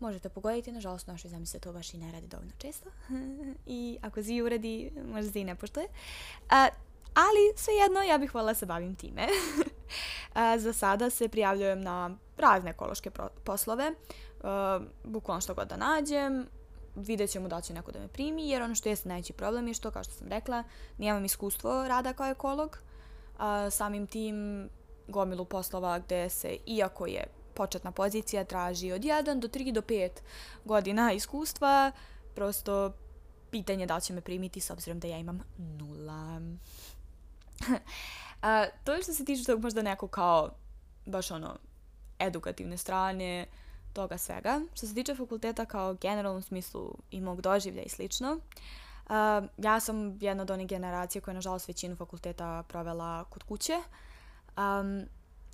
Možete 0.00 0.28
pogoditi, 0.28 0.72
nažalost 0.72 1.06
našoj 1.06 1.30
zemlji 1.30 1.46
se 1.46 1.58
to 1.58 1.72
baš 1.72 1.94
i 1.94 1.98
ne 1.98 2.12
radi 2.12 2.26
dovoljno 2.26 2.52
često. 2.58 2.90
I 3.66 3.98
ako 4.02 4.22
zi 4.22 4.40
uradi, 4.40 4.92
možda 5.12 5.32
se 5.32 5.40
i 5.40 5.44
ne 5.44 5.54
poštoje. 5.54 5.88
A, 6.50 6.68
ali 7.14 7.52
svejedno 7.56 8.02
ja 8.02 8.18
bih 8.18 8.34
volila 8.34 8.52
da 8.52 8.58
se 8.58 8.66
bavim 8.66 8.94
time. 8.94 9.26
Za 10.58 10.72
sada 10.72 11.10
se 11.10 11.28
prijavljujem 11.28 11.80
na 11.80 12.10
razne 12.36 12.70
ekološke 12.70 13.10
poslove, 13.44 13.92
bukvalno 15.04 15.40
što 15.40 15.54
god 15.54 15.68
da 15.68 15.76
nađem, 15.76 16.46
vidjet 16.96 17.30
ćemo 17.30 17.48
da 17.48 17.60
će 17.60 17.74
neko 17.74 17.92
da 17.92 17.98
me 17.98 18.08
primi, 18.08 18.48
jer 18.48 18.62
ono 18.62 18.74
što 18.74 18.88
jeste 18.88 19.08
najveći 19.08 19.32
problem 19.32 19.68
je 19.68 19.74
što, 19.74 19.90
kao 19.90 20.04
što 20.04 20.12
sam 20.12 20.28
rekla, 20.28 20.64
nijemam 20.98 21.24
iskustvo 21.24 21.88
rada 21.88 22.12
kao 22.12 22.26
ekolog, 22.26 22.78
a, 23.38 23.70
samim 23.70 24.06
tim 24.06 24.68
gomilu 25.08 25.44
poslova 25.44 25.98
gde 25.98 26.28
se, 26.28 26.56
iako 26.66 27.06
je 27.06 27.26
početna 27.54 27.92
pozicija, 27.92 28.44
traži 28.44 28.92
od 28.92 29.00
1 29.00 29.40
do 29.40 29.48
3 29.48 29.72
do 29.72 29.80
5 29.80 30.10
godina 30.64 31.12
iskustva, 31.12 31.92
prosto 32.34 32.92
pitanje 33.50 33.86
da 33.86 34.00
će 34.00 34.12
me 34.12 34.20
primiti 34.20 34.60
s 34.60 34.70
obzirom 34.70 35.00
da 35.00 35.08
ja 35.08 35.18
imam 35.18 35.40
nula. 35.58 36.40
A, 38.44 38.66
to 38.84 38.92
je 38.92 39.02
što 39.02 39.12
se 39.12 39.24
tiče 39.24 39.44
tog 39.44 39.62
možda 39.62 39.82
neko 39.82 40.08
kao 40.08 40.50
baš 41.06 41.30
ono 41.30 41.56
edukativne 42.18 42.76
strane 42.76 43.46
toga 43.92 44.18
svega. 44.18 44.60
Što 44.74 44.86
se 44.86 44.94
tiče 44.94 45.14
fakulteta 45.14 45.64
kao 45.64 45.94
generalnom 45.94 46.42
smislu 46.42 46.94
i 47.10 47.20
mog 47.20 47.40
doživlja 47.40 47.82
i 47.82 47.88
slično, 47.88 48.40
Uh, 49.04 49.48
ja 49.58 49.80
sam 49.80 50.18
jedna 50.20 50.42
od 50.42 50.50
onih 50.50 50.66
generacija 50.66 51.22
koja 51.22 51.32
je 51.32 51.34
nažalost 51.34 51.68
većinu 51.68 51.96
fakulteta 51.96 52.62
provela 52.68 53.24
kod 53.24 53.42
kuće. 53.42 53.76
Um, 54.56 55.02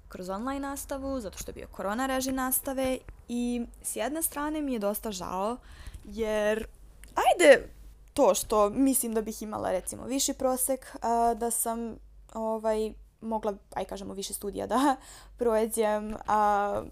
kroz 0.08 0.28
online 0.28 0.60
nastavu, 0.60 1.20
zato 1.20 1.38
što 1.38 1.50
je 1.50 1.54
bio 1.54 1.66
korona 1.66 2.06
režim 2.06 2.34
nastave 2.34 2.98
i 3.28 3.66
s 3.82 3.96
jedne 3.96 4.22
strane 4.22 4.62
mi 4.62 4.72
je 4.72 4.78
dosta 4.78 5.12
žao, 5.12 5.56
jer 6.04 6.66
ajde 7.14 7.68
to 8.14 8.34
što 8.34 8.70
mislim 8.70 9.14
da 9.14 9.22
bih 9.22 9.42
imala 9.42 9.70
recimo 9.70 10.04
viši 10.04 10.34
prosek, 10.34 10.96
a, 11.02 11.34
da 11.34 11.50
sam 11.50 11.96
ovaj, 12.34 12.92
mogla, 13.20 13.54
aj 13.74 13.84
kažemo, 13.84 14.14
više 14.14 14.34
studija 14.34 14.66
da 14.66 14.96
prođem 15.38 16.16
a, 16.26 16.82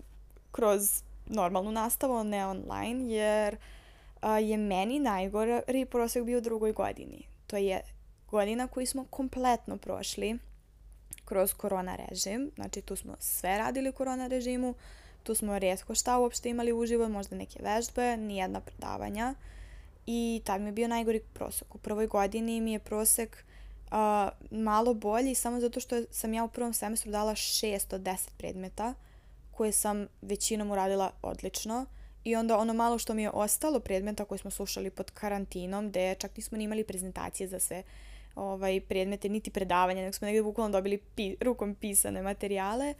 kroz 0.52 1.02
normalnu 1.26 1.72
nastavu, 1.72 2.24
ne 2.24 2.46
online, 2.46 3.14
jer 3.14 3.56
a, 4.20 4.38
je 4.38 4.56
meni 4.56 4.98
najgori 4.98 5.86
prosek 5.90 6.24
bio 6.24 6.38
u 6.38 6.40
drugoj 6.40 6.72
godini. 6.72 7.26
To 7.46 7.56
je 7.56 7.80
godina 8.30 8.66
koju 8.66 8.86
smo 8.86 9.04
kompletno 9.10 9.76
prošli 9.76 10.38
kroz 11.24 11.54
korona 11.54 11.96
režim. 11.96 12.50
Znači 12.54 12.82
tu 12.82 12.96
smo 12.96 13.16
sve 13.18 13.58
radili 13.58 13.88
u 13.88 13.92
korona 13.92 14.26
režimu, 14.26 14.74
tu 15.22 15.34
smo 15.34 15.58
rijetko 15.58 15.94
šta 15.94 16.18
uopšte 16.18 16.48
imali 16.48 16.72
uživo, 16.72 17.08
možda 17.08 17.36
neke 17.36 17.62
vežbe, 17.62 18.16
nijedna 18.16 18.60
predavanja. 18.60 19.34
I 20.06 20.42
tad 20.44 20.60
mi 20.60 20.68
je 20.68 20.72
bio 20.72 20.88
najgori 20.88 21.20
prosek. 21.34 21.74
U 21.74 21.78
prvoj 21.78 22.06
godini 22.06 22.60
mi 22.60 22.72
je 22.72 22.78
prosek 22.78 23.44
uh, 23.90 24.28
malo 24.50 24.94
bolji 24.94 25.34
samo 25.34 25.60
zato 25.60 25.80
što 25.80 26.02
sam 26.10 26.34
ja 26.34 26.44
u 26.44 26.48
prvom 26.48 26.72
semestru 26.72 27.12
dala 27.12 27.32
6 27.32 27.94
od 27.94 28.00
10 28.00 28.28
predmeta 28.36 28.94
koje 29.52 29.72
sam 29.72 30.06
većinom 30.22 30.70
uradila 30.70 31.10
odlično. 31.22 31.86
I 32.24 32.36
onda 32.36 32.58
ono 32.58 32.74
malo 32.74 32.98
što 32.98 33.14
mi 33.14 33.22
je 33.22 33.30
ostalo 33.30 33.80
predmeta 33.80 34.24
koje 34.24 34.38
smo 34.38 34.50
slušali 34.50 34.90
pod 34.90 35.10
karantinom, 35.10 35.88
gde 35.88 36.14
čak 36.14 36.36
nismo 36.36 36.58
ni 36.58 36.64
imali 36.64 36.84
prezentacije 36.84 37.48
za 37.48 37.58
sve 37.60 37.82
ovaj, 38.34 38.80
predmete, 38.80 39.28
niti 39.28 39.50
predavanja, 39.50 40.02
nego 40.02 40.12
smo 40.12 40.26
negdje 40.26 40.42
bukvalno 40.42 40.72
dobili 40.72 40.98
pi, 40.98 41.36
rukom 41.40 41.74
pisane 41.74 42.22
materijale 42.22 42.94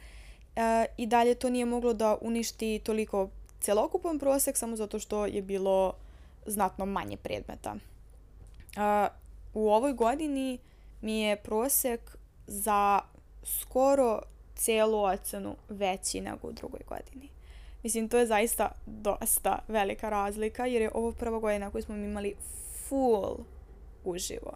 e, 0.55 0.85
i 0.97 1.07
dalje 1.07 1.35
to 1.35 1.49
nije 1.49 1.65
moglo 1.65 1.93
da 1.93 2.17
uništi 2.21 2.79
toliko 2.83 3.29
celokupan 3.59 4.19
prosek 4.19 4.57
samo 4.57 4.75
zato 4.75 4.99
što 4.99 5.25
je 5.25 5.41
bilo 5.41 5.93
znatno 6.45 6.85
manje 6.85 7.17
predmeta. 7.17 7.75
E, 7.75 9.07
u 9.53 9.69
ovoj 9.69 9.93
godini 9.93 10.59
mi 11.01 11.19
je 11.19 11.35
prosek 11.35 12.17
za 12.47 12.99
skoro 13.43 14.21
celu 14.55 15.03
ocenu 15.03 15.55
veći 15.69 16.21
nego 16.21 16.47
u 16.47 16.51
drugoj 16.51 16.81
godini. 16.87 17.29
Mislim, 17.83 18.09
to 18.09 18.17
je 18.17 18.25
zaista 18.25 18.71
dosta 18.85 19.59
velika 19.67 20.09
razlika, 20.09 20.65
jer 20.65 20.81
je 20.81 20.91
ovo 20.93 21.11
prva 21.11 21.39
godina 21.39 21.71
koju 21.71 21.83
smo 21.83 21.95
imali 21.95 22.35
full 22.87 23.37
uživo 24.03 24.53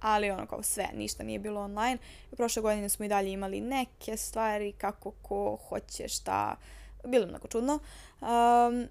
ali 0.00 0.30
ono 0.30 0.46
kao 0.46 0.62
sve, 0.62 0.88
ništa 0.94 1.22
nije 1.22 1.38
bilo 1.38 1.60
online. 1.60 1.98
Prošle 2.36 2.62
godine 2.62 2.88
smo 2.88 3.04
i 3.04 3.08
dalje 3.08 3.32
imali 3.32 3.60
neke 3.60 4.16
stvari, 4.16 4.72
kako 4.72 5.10
ko 5.22 5.58
hoće, 5.68 6.08
šta, 6.08 6.56
bilo 7.04 7.26
mnogo 7.26 7.48
čudno. 7.48 7.78
Um, 8.20 8.86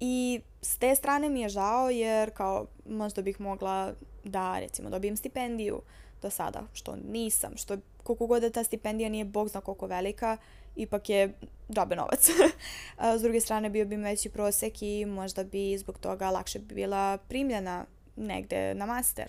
I 0.00 0.40
s 0.62 0.78
te 0.78 0.94
strane 0.94 1.28
mi 1.28 1.40
je 1.40 1.48
žao 1.48 1.90
jer 1.90 2.30
kao 2.30 2.66
možda 2.88 3.22
bih 3.22 3.40
mogla 3.40 3.92
da 4.24 4.58
recimo 4.58 4.90
dobijem 4.90 5.16
stipendiju 5.16 5.82
do 6.26 6.30
sada, 6.30 6.62
što 6.72 6.96
nisam, 7.08 7.56
što 7.56 7.76
koliko 8.02 8.26
god 8.26 8.42
da 8.42 8.50
ta 8.50 8.64
stipendija 8.64 9.08
nije 9.08 9.24
bog 9.24 9.48
zna 9.48 9.60
koliko 9.60 9.86
velika, 9.86 10.36
ipak 10.76 11.08
je 11.08 11.32
džabe 11.70 11.96
novac. 11.96 12.30
s 13.18 13.22
druge 13.22 13.40
strane 13.40 13.70
bio 13.70 13.84
bi 13.84 13.96
veći 13.96 14.28
prosek 14.28 14.82
i 14.82 15.06
možda 15.06 15.44
bi 15.44 15.78
zbog 15.78 15.98
toga 15.98 16.30
lakše 16.30 16.58
bila 16.58 17.18
primljena 17.28 17.84
negde 18.16 18.74
na 18.74 18.86
master. 18.86 19.28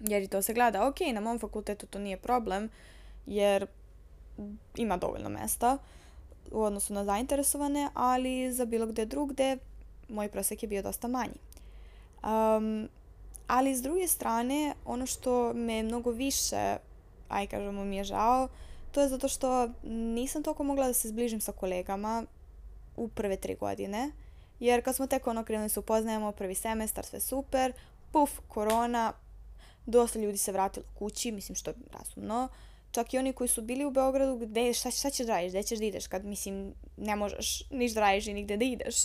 Jer 0.00 0.22
i 0.22 0.28
to 0.28 0.42
se 0.42 0.54
gleda, 0.54 0.88
ok, 0.88 1.00
na 1.12 1.20
mom 1.20 1.38
fakultetu 1.38 1.86
to 1.86 1.98
nije 1.98 2.16
problem, 2.16 2.68
jer 3.26 3.66
ima 4.76 4.96
dovoljno 4.96 5.28
mesta 5.28 5.78
u 6.52 6.62
odnosu 6.62 6.94
na 6.94 7.04
zainteresovane, 7.04 7.88
ali 7.94 8.52
za 8.52 8.64
bilo 8.64 8.86
gde 8.86 9.06
drugde 9.06 9.56
moj 10.08 10.28
prosek 10.28 10.62
je 10.62 10.68
bio 10.68 10.82
dosta 10.82 11.08
manji. 11.08 11.38
Um, 12.22 12.88
ali 13.48 13.76
s 13.76 13.82
druge 13.82 14.08
strane, 14.08 14.74
ono 14.84 15.06
što 15.06 15.52
me 15.54 15.82
mnogo 15.82 16.10
više, 16.10 16.76
aj 17.28 17.46
kažemo 17.46 17.84
mi 17.84 17.96
je 17.96 18.04
žao, 18.04 18.48
to 18.92 19.00
je 19.00 19.08
zato 19.08 19.28
što 19.28 19.70
nisam 19.84 20.42
toliko 20.42 20.64
mogla 20.64 20.86
da 20.86 20.92
se 20.92 21.08
zbližim 21.08 21.40
sa 21.40 21.52
kolegama 21.52 22.24
u 22.96 23.08
prve 23.08 23.36
tri 23.36 23.54
godine, 23.54 24.10
jer 24.60 24.84
kad 24.84 24.96
smo 24.96 25.06
tek 25.06 25.26
ono 25.26 25.44
krenuli 25.44 25.68
se 25.68 25.80
upoznajemo, 25.80 26.32
prvi 26.32 26.54
semestar, 26.54 27.04
sve 27.04 27.20
super, 27.20 27.72
puf, 28.12 28.30
korona, 28.48 29.12
dosta 29.86 30.18
ljudi 30.18 30.38
se 30.38 30.52
vratilo 30.52 30.86
kući, 30.98 31.32
mislim 31.32 31.56
što 31.56 31.70
je 31.70 31.74
razumno. 31.92 32.48
Čak 32.90 33.14
i 33.14 33.18
oni 33.18 33.32
koji 33.32 33.48
su 33.48 33.62
bili 33.62 33.84
u 33.84 33.90
Beogradu, 33.90 34.36
gde, 34.36 34.72
šta, 34.74 34.90
šta 34.90 35.10
ćeš 35.10 35.26
da 35.26 35.32
radiš, 35.32 35.52
gde 35.52 35.62
ćeš 35.62 35.78
da 35.78 35.84
ideš, 35.84 36.06
kad, 36.06 36.24
mislim, 36.24 36.74
ne 36.96 37.16
možeš 37.16 37.62
niš 37.70 37.92
da 37.92 38.00
radiš 38.00 38.26
i 38.26 38.34
nigde 38.34 38.56
da 38.56 38.64
ideš. 38.64 38.96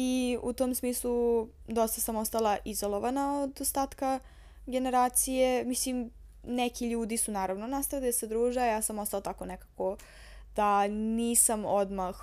I 0.00 0.38
u 0.42 0.52
tom 0.52 0.74
smislu 0.74 1.48
dosta 1.68 2.00
sam 2.00 2.16
ostala 2.16 2.56
izolovana 2.64 3.42
od 3.42 3.60
ostatka 3.60 4.20
generacije. 4.66 5.64
Mislim, 5.64 6.10
neki 6.44 6.90
ljudi 6.90 7.16
su 7.16 7.32
naravno 7.32 7.66
nastavili 7.66 8.08
da 8.08 8.12
se 8.12 8.26
druže, 8.26 8.60
ja 8.60 8.82
sam 8.82 8.98
ostala 8.98 9.20
tako 9.20 9.44
nekako 9.44 9.96
da 10.56 10.86
nisam 10.88 11.64
odmah 11.64 12.16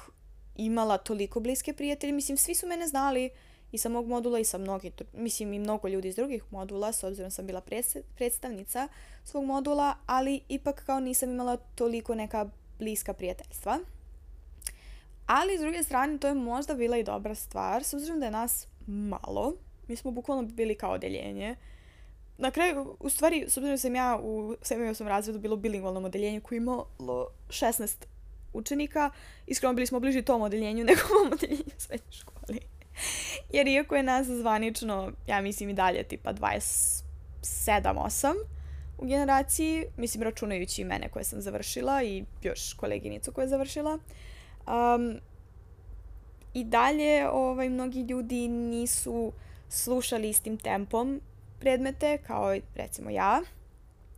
imala 0.56 0.98
toliko 0.98 1.40
bliske 1.40 1.74
prijatelje. 1.74 2.14
Mislim, 2.14 2.38
svi 2.38 2.56
su 2.56 2.68
mene 2.68 2.88
znali, 2.88 3.30
i 3.72 3.78
sa 3.78 3.90
mog 3.90 4.08
modula 4.08 4.40
i 4.40 4.46
sa 4.46 4.58
mnogi, 4.58 4.92
mislim 5.14 5.54
i 5.54 5.60
mnogo 5.60 5.88
ljudi 5.88 6.08
iz 6.08 6.16
drugih 6.16 6.44
modula, 6.52 6.92
s 6.92 7.04
obzirom 7.04 7.32
sam 7.32 7.48
bila 7.48 7.62
predstavnica 8.16 8.88
svog 9.24 9.46
modula, 9.46 9.96
ali 10.06 10.42
ipak 10.50 10.86
kao 10.86 11.00
nisam 11.00 11.30
imala 11.30 11.58
toliko 11.58 12.16
neka 12.16 12.50
bliska 12.80 13.14
prijateljstva. 13.14 13.80
Ali 15.26 15.58
s 15.58 15.62
druge 15.62 15.84
strane 15.84 16.18
to 16.18 16.28
je 16.28 16.34
možda 16.34 16.74
bila 16.74 16.98
i 16.98 17.04
dobra 17.04 17.36
stvar, 17.36 17.84
s 17.84 17.94
obzirom 17.94 18.20
da 18.20 18.26
je 18.26 18.32
nas 18.32 18.68
malo, 18.88 19.54
mi 19.88 19.96
smo 19.96 20.12
bukvalno 20.12 20.44
bili 20.44 20.76
kao 20.76 20.92
odeljenje. 20.92 21.56
Na 22.38 22.52
kraju, 22.52 22.98
u 23.00 23.10
stvari, 23.10 23.46
s 23.48 23.58
obzirom 23.58 23.74
da 23.74 23.78
sam 23.78 23.96
ja 23.96 24.20
u 24.24 24.56
7. 24.62 25.08
razredu 25.08 25.40
bilo 25.40 25.56
bilingvalnom 25.56 26.06
odeljenju 26.06 26.42
koje 26.42 26.58
imalo 26.58 27.30
16 27.50 27.96
učenika, 28.54 29.10
iskreno 29.48 29.74
bili 29.74 29.88
smo 29.88 30.00
bliži 30.00 30.22
tom 30.22 30.42
odeljenju 30.42 30.86
nego 30.86 31.02
ovom 31.20 31.34
odeljenju 31.34 31.64
u 31.68 31.80
srednjoj 31.80 32.12
školi. 32.12 32.60
Jer 33.54 33.68
iako 33.68 33.96
je 33.96 34.04
nas 34.04 34.28
zvanično, 34.28 35.12
ja 35.28 35.42
mislim 35.42 35.70
i 35.70 35.74
dalje, 35.74 36.04
tipa 36.04 36.34
27-8 36.34 38.34
u 38.98 39.06
generaciji, 39.06 39.86
mislim 39.98 40.24
računajući 40.24 40.82
i 40.82 40.86
mene 40.86 41.10
koje 41.10 41.24
sam 41.24 41.42
završila 41.42 42.04
i 42.04 42.24
još 42.44 42.74
koleginicu 42.74 43.32
koja 43.32 43.44
je 43.44 43.50
završila, 43.50 44.00
um, 44.68 45.20
i 46.54 46.64
dalje 46.64 47.30
ovaj, 47.30 47.70
mnogi 47.70 48.02
ljudi 48.02 48.48
nisu 48.48 49.32
slušali 49.70 50.30
istim 50.30 50.58
tempom 50.58 51.22
predmete 51.60 52.18
kao 52.18 52.56
recimo 52.76 53.10
ja. 53.10 53.42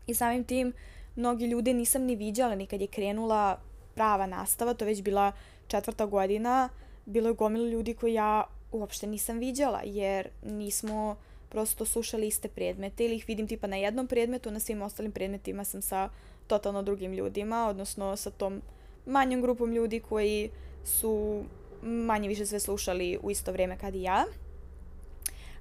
I 0.08 0.14
samim 0.14 0.44
tim 0.44 0.74
mnogi 1.16 1.46
ljude 1.46 1.74
nisam 1.74 2.02
ni 2.02 2.16
viđala 2.16 2.56
nikad 2.56 2.82
je 2.82 2.88
krenula 2.88 3.60
prava 3.96 4.26
nastava, 4.28 4.74
to 4.74 4.86
već 4.86 5.02
bila 5.02 5.32
četvrta 5.68 6.06
godina, 6.06 6.70
bilo 7.06 7.30
je 7.30 7.34
gomilo 7.34 7.68
ljudi 7.68 7.94
koji 7.94 8.14
ja 8.14 8.44
uopšte 8.72 9.08
nisam 9.08 9.38
viđala, 9.38 9.82
jer 9.86 10.30
nismo 10.44 11.16
prosto 11.50 11.86
slušali 11.86 12.28
iste 12.28 12.48
predmete 12.48 13.06
ili 13.06 13.16
ih 13.16 13.26
vidim 13.28 13.48
tipa 13.48 13.68
na 13.68 13.76
jednom 13.76 14.08
predmetu, 14.08 14.52
na 14.52 14.60
svim 14.60 14.82
ostalim 14.82 15.12
predmetima 15.12 15.64
sam 15.64 15.82
sa 15.82 16.10
totalno 16.48 16.82
drugim 16.82 17.14
ljudima, 17.14 17.68
odnosno 17.68 18.16
sa 18.16 18.32
tom 18.32 18.62
manjom 19.08 19.42
grupom 19.42 19.72
ljudi 19.72 20.00
koji 20.00 20.50
su 20.84 21.44
manje 21.82 22.28
više 22.28 22.46
sve 22.46 22.60
slušali 22.60 23.20
u 23.24 23.32
isto 23.32 23.52
vrijeme 23.52 23.78
kad 23.78 23.96
i 23.96 24.02
ja. 24.02 24.26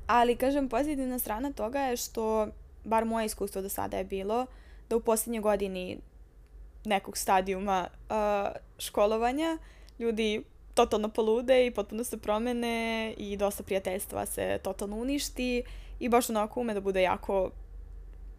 Ali, 0.07 0.37
kažem, 0.37 0.69
pozitivna 0.69 1.19
strana 1.19 1.53
toga 1.53 1.79
je 1.79 1.97
što, 1.97 2.49
bar 2.85 3.05
moje 3.05 3.27
iskustvo 3.27 3.63
do 3.63 3.69
sada 3.69 3.97
je 3.97 4.05
bilo, 4.05 4.47
da 4.89 4.97
u 4.97 5.01
posljednjoj 5.01 5.41
godini 5.41 5.99
nekog 6.85 7.17
stadijuma 7.17 7.89
uh, 7.91 8.17
školovanja 8.79 9.59
ljudi 9.99 10.45
totalno 10.75 11.09
polude 11.09 11.67
i 11.67 11.71
potpuno 11.71 12.05
se 12.05 12.17
promene 12.17 13.15
i 13.19 13.37
dosta 13.37 13.63
prijateljstva 13.63 14.27
se 14.27 14.59
totalno 14.63 14.97
uništi 14.97 15.63
i 16.01 16.09
baš 16.09 16.31
onako 16.31 16.61
ume 16.61 16.75
da 16.75 16.81
bude 16.81 17.03
jako 17.03 17.51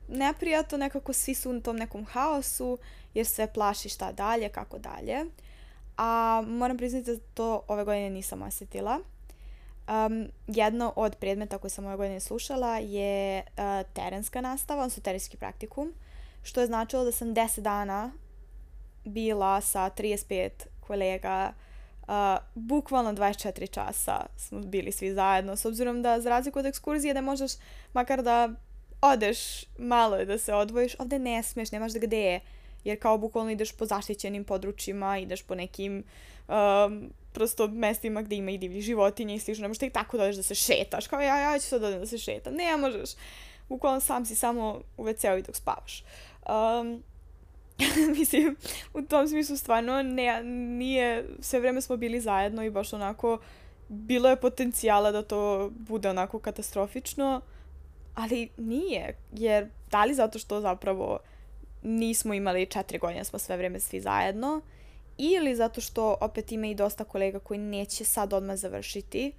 neprijatno, 0.08 0.78
nekako 0.78 1.14
svi 1.14 1.36
su 1.36 1.52
u 1.52 1.62
tom 1.62 1.76
nekom 1.76 2.06
haosu 2.06 2.78
jer 3.14 3.26
se 3.26 3.48
plaši 3.48 3.90
šta 3.90 4.12
dalje, 4.12 4.50
kako 4.50 4.78
dalje. 4.80 5.26
A 5.98 6.44
moram 6.48 6.78
priznati 6.78 7.12
da 7.12 7.22
to 7.34 7.62
ove 7.68 7.84
godine 7.84 8.10
nisam 8.10 8.42
osjetila. 8.42 9.00
Um, 9.88 10.28
jedno 10.48 10.94
od 10.96 11.16
predmeta 11.16 11.58
koje 11.58 11.72
sam 11.72 11.86
ove 11.86 11.98
godine 11.98 12.20
slušala 12.20 12.78
je 12.78 13.40
uh, 13.40 13.92
terenska 13.94 14.42
nastava, 14.42 14.82
odnosno 14.82 15.04
terenski 15.04 15.38
praktikum, 15.38 15.94
što 16.44 16.62
je 16.62 16.68
značilo 16.68 17.04
da 17.04 17.12
sam 17.12 17.36
10 17.36 17.60
dana 17.60 18.12
bila 19.06 19.62
sa 19.62 19.90
35 19.90 20.50
kolega 20.88 21.54
Uh, 22.08 22.14
bukvalno 22.56 23.14
24 23.14 23.72
časa 23.72 24.26
smo 24.38 24.60
bili 24.60 24.92
svi 24.92 25.14
zajedno, 25.14 25.56
s 25.56 25.66
obzirom 25.66 26.02
da 26.02 26.22
za 26.22 26.30
razliku 26.30 26.60
od 26.60 26.66
ekskurzije 26.66 27.14
da 27.14 27.22
možeš 27.22 27.52
makar 27.94 28.24
da 28.24 28.50
odeš 29.02 29.64
malo 29.78 30.26
da 30.26 30.38
se 30.38 30.54
odvojiš, 30.54 30.96
ovde 31.00 31.20
ne 31.20 31.44
smiješ, 31.44 31.72
nemaš 31.72 31.94
da 31.94 32.00
gde 32.00 32.22
je, 32.22 32.40
jer 32.84 33.00
kao 33.00 33.18
bukvalno 33.18 33.52
ideš 33.52 33.72
po 33.72 33.86
zaštićenim 33.86 34.44
područjima, 34.44 35.18
ideš 35.18 35.44
po 35.44 35.56
nekim 35.56 36.04
um, 36.48 37.10
prosto 37.34 37.68
mestima 37.68 38.22
gde 38.22 38.36
ima 38.36 38.52
i 38.52 38.58
divlji 38.58 38.82
životinje 38.82 39.36
i 39.36 39.40
slično, 39.40 39.62
ne 39.62 39.68
možeš 39.68 39.92
tako 39.94 40.18
da 40.18 40.24
odeš 40.24 40.36
da 40.36 40.44
se 40.44 40.56
šetaš, 40.56 41.08
kao 41.08 41.22
ja, 41.22 41.38
ja 41.38 41.60
ću 41.60 41.66
sad 41.66 41.82
da 41.82 42.06
se 42.06 42.18
šetam, 42.18 42.54
ne 42.54 42.78
možeš, 42.78 43.10
bukvalno 43.70 44.00
sam 44.00 44.26
si 44.26 44.36
samo 44.36 44.82
u 44.98 45.04
WC-u 45.04 45.42
dok 45.42 45.56
spavaš. 45.56 46.04
Um, 46.50 47.04
mislim, 48.18 48.56
u 48.94 49.02
tom 49.02 49.28
smislu 49.28 49.58
stvarno 49.58 50.04
ne, 50.04 50.44
nije, 50.44 51.26
sve 51.40 51.60
vreme 51.60 51.82
smo 51.82 51.98
bili 51.98 52.22
zajedno 52.22 52.64
i 52.64 52.70
baš 52.70 52.94
onako, 52.94 53.40
bilo 53.90 54.30
je 54.30 54.36
potencijala 54.36 55.12
da 55.12 55.22
to 55.22 55.70
bude 55.74 56.10
onako 56.10 56.40
katastrofično, 56.40 57.42
ali 58.18 58.50
nije, 58.58 59.18
jer 59.34 59.68
da 59.92 60.06
li 60.06 60.14
zato 60.14 60.40
što 60.40 60.62
zapravo 60.62 61.20
nismo 61.84 62.34
imali 62.34 62.66
četiri 62.66 62.98
godine, 62.98 63.24
smo 63.24 63.40
sve 63.40 63.58
vreme 63.58 63.80
svi 63.80 64.02
zajedno, 64.02 64.62
ili 65.18 65.56
zato 65.56 65.82
što 65.82 66.18
opet 66.22 66.52
ima 66.52 66.68
i 66.68 66.76
dosta 66.76 67.04
kolega 67.04 67.40
koji 67.40 67.60
neće 67.60 68.06
sad 68.06 68.34
odmah 68.34 68.56
završiti. 68.56 69.32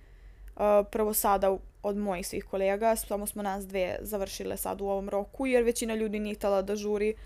Uh, 0.56 0.62
prvo 0.90 1.14
sada 1.14 1.56
od 1.82 1.96
mojih 1.96 2.26
svih 2.26 2.44
kolega, 2.44 2.96
samo 2.96 3.26
smo 3.26 3.42
nas 3.42 3.66
dve 3.66 3.98
završile 4.00 4.56
sad 4.56 4.80
u 4.80 4.84
ovom 4.84 5.08
roku, 5.08 5.46
jer 5.46 5.62
većina 5.62 5.94
ljudi 5.94 6.18
nije 6.18 6.34
htjela 6.34 6.62
da 6.62 6.76
žuri 6.76 7.14
uh, 7.14 7.20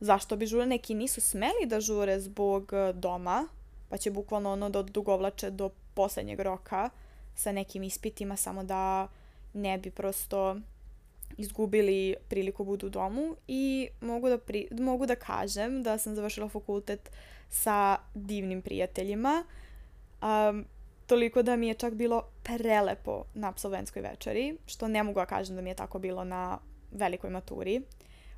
zašto 0.00 0.36
bi 0.36 0.46
žure, 0.46 0.66
neki 0.66 0.94
nisu 0.94 1.20
smeli 1.20 1.66
da 1.66 1.80
žure 1.80 2.20
zbog 2.20 2.72
e, 2.72 2.92
doma, 2.92 3.48
pa 3.88 3.96
će 3.96 4.10
bukvalno 4.10 4.52
ono 4.52 4.70
da 4.70 4.78
odugovlače 4.78 5.50
do 5.50 5.70
poslednjeg 5.94 6.40
roka 6.40 6.90
sa 7.34 7.52
nekim 7.52 7.82
ispitima 7.82 8.36
samo 8.36 8.64
da 8.64 9.08
ne 9.54 9.78
bi 9.78 9.90
prosto 9.90 10.56
izgubili 11.38 12.14
priliku 12.28 12.64
budu 12.64 12.86
u 12.86 12.90
domu 12.90 13.36
i 13.48 13.88
mogu 14.00 14.28
da, 14.28 14.38
pri, 14.38 14.68
mogu 14.70 15.06
da 15.06 15.14
kažem 15.14 15.82
da 15.82 15.98
sam 15.98 16.14
završila 16.14 16.48
fakultet 16.48 17.10
sa 17.48 17.96
divnim 18.14 18.62
prijateljima. 18.62 19.44
Um, 20.22 20.64
toliko 21.06 21.42
da 21.42 21.56
mi 21.56 21.68
je 21.68 21.74
čak 21.74 21.94
bilo 21.94 22.22
prelepo 22.42 23.24
na 23.34 23.48
absolventskoj 23.48 24.02
večeri, 24.02 24.56
što 24.66 24.88
ne 24.88 25.02
mogu 25.02 25.20
da 25.20 25.26
kažem 25.26 25.56
da 25.56 25.62
mi 25.62 25.70
je 25.70 25.74
tako 25.74 25.98
bilo 25.98 26.24
na 26.24 26.58
velikoj 26.92 27.30
maturi. 27.30 27.82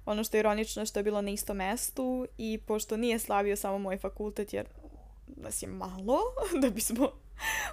Ono 0.06 0.24
što 0.24 0.36
je 0.36 0.38
ironično 0.38 0.86
što 0.86 0.98
je 0.98 1.04
bilo 1.04 1.22
na 1.22 1.30
istom 1.30 1.56
mestu 1.56 2.26
i 2.38 2.58
pošto 2.66 2.96
nije 2.96 3.18
slavio 3.18 3.56
samo 3.56 3.78
moj 3.78 3.98
fakultet 3.98 4.52
jer 4.52 4.66
nas 5.26 5.62
je 5.62 5.68
malo 5.68 6.18
da 6.62 6.70
bismo 6.70 7.10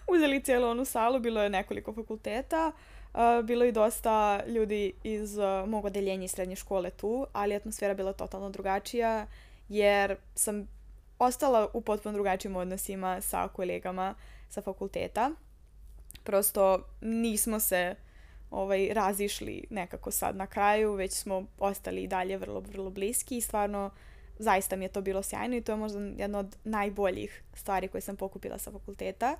uzeli 0.07 0.43
cijelu 0.43 0.67
onu 0.67 0.85
salu, 0.85 1.19
bilo 1.19 1.43
je 1.43 1.49
nekoliko 1.49 1.93
fakulteta, 1.93 2.71
uh, 2.75 2.96
bilo 3.43 3.65
je 3.65 3.71
dosta 3.71 4.43
ljudi 4.47 4.93
iz 5.03 5.37
uh, 5.37 5.69
mog 5.69 5.85
odeljenja 5.85 6.25
i 6.25 6.27
srednje 6.27 6.55
škole 6.55 6.89
tu, 6.89 7.27
ali 7.33 7.55
atmosfera 7.55 7.93
bila 7.93 8.13
totalno 8.13 8.49
drugačija 8.49 9.27
jer 9.69 10.15
sam 10.35 10.67
ostala 11.19 11.67
u 11.73 11.81
potpuno 11.81 12.13
drugačijim 12.13 12.55
odnosima 12.55 13.21
sa 13.21 13.47
kolegama 13.47 14.15
sa 14.49 14.61
fakulteta. 14.61 15.31
Prosto 16.23 16.83
nismo 17.01 17.59
se 17.59 17.95
ovaj, 18.51 18.89
razišli 18.93 19.63
nekako 19.69 20.11
sad 20.11 20.35
na 20.35 20.47
kraju, 20.47 20.93
već 20.93 21.13
smo 21.13 21.45
ostali 21.59 22.03
i 22.03 22.07
dalje 22.07 22.37
vrlo, 22.37 22.59
vrlo 22.59 22.89
bliski 22.89 23.37
i 23.37 23.41
stvarno 23.41 23.89
zaista 24.39 24.75
mi 24.75 24.85
je 24.85 24.89
to 24.89 25.01
bilo 25.01 25.23
sjajno 25.23 25.55
i 25.55 25.61
to 25.61 25.71
je 25.71 25.75
možda 25.75 25.99
jedna 25.99 26.39
od 26.39 26.57
najboljih 26.63 27.43
stvari 27.53 27.87
koje 27.87 28.01
sam 28.01 28.15
pokupila 28.15 28.57
sa 28.57 28.71
fakulteta 28.71 29.35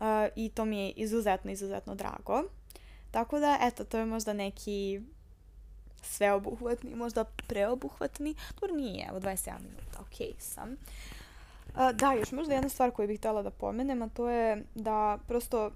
uh, 0.00 0.06
i 0.36 0.48
to 0.48 0.64
mi 0.64 0.78
je 0.78 0.90
izuzetno, 0.90 1.50
izuzetno 1.50 1.94
drago. 1.94 2.42
Tako 3.16 3.38
da, 3.38 3.58
eto, 3.60 3.84
to 3.84 3.98
je 3.98 4.06
možda 4.06 4.32
neki 4.32 5.00
sveobuhvatni, 6.02 6.94
možda 6.94 7.24
preobuhvatni, 7.24 8.34
to 8.60 8.66
nije, 8.66 9.06
evo 9.10 9.20
27 9.20 9.52
minuta, 9.58 10.00
ok 10.00 10.40
sam. 10.40 10.70
Uh, 10.72 11.92
da, 11.92 12.12
još 12.12 12.32
možda 12.32 12.54
jedna 12.54 12.68
stvar 12.68 12.90
koju 12.90 13.08
bih 13.08 13.18
htjela 13.18 13.42
da 13.42 13.50
pomenem, 13.50 14.02
a 14.02 14.08
to 14.08 14.28
je 14.30 14.64
da 14.74 15.18
prosto 15.28 15.70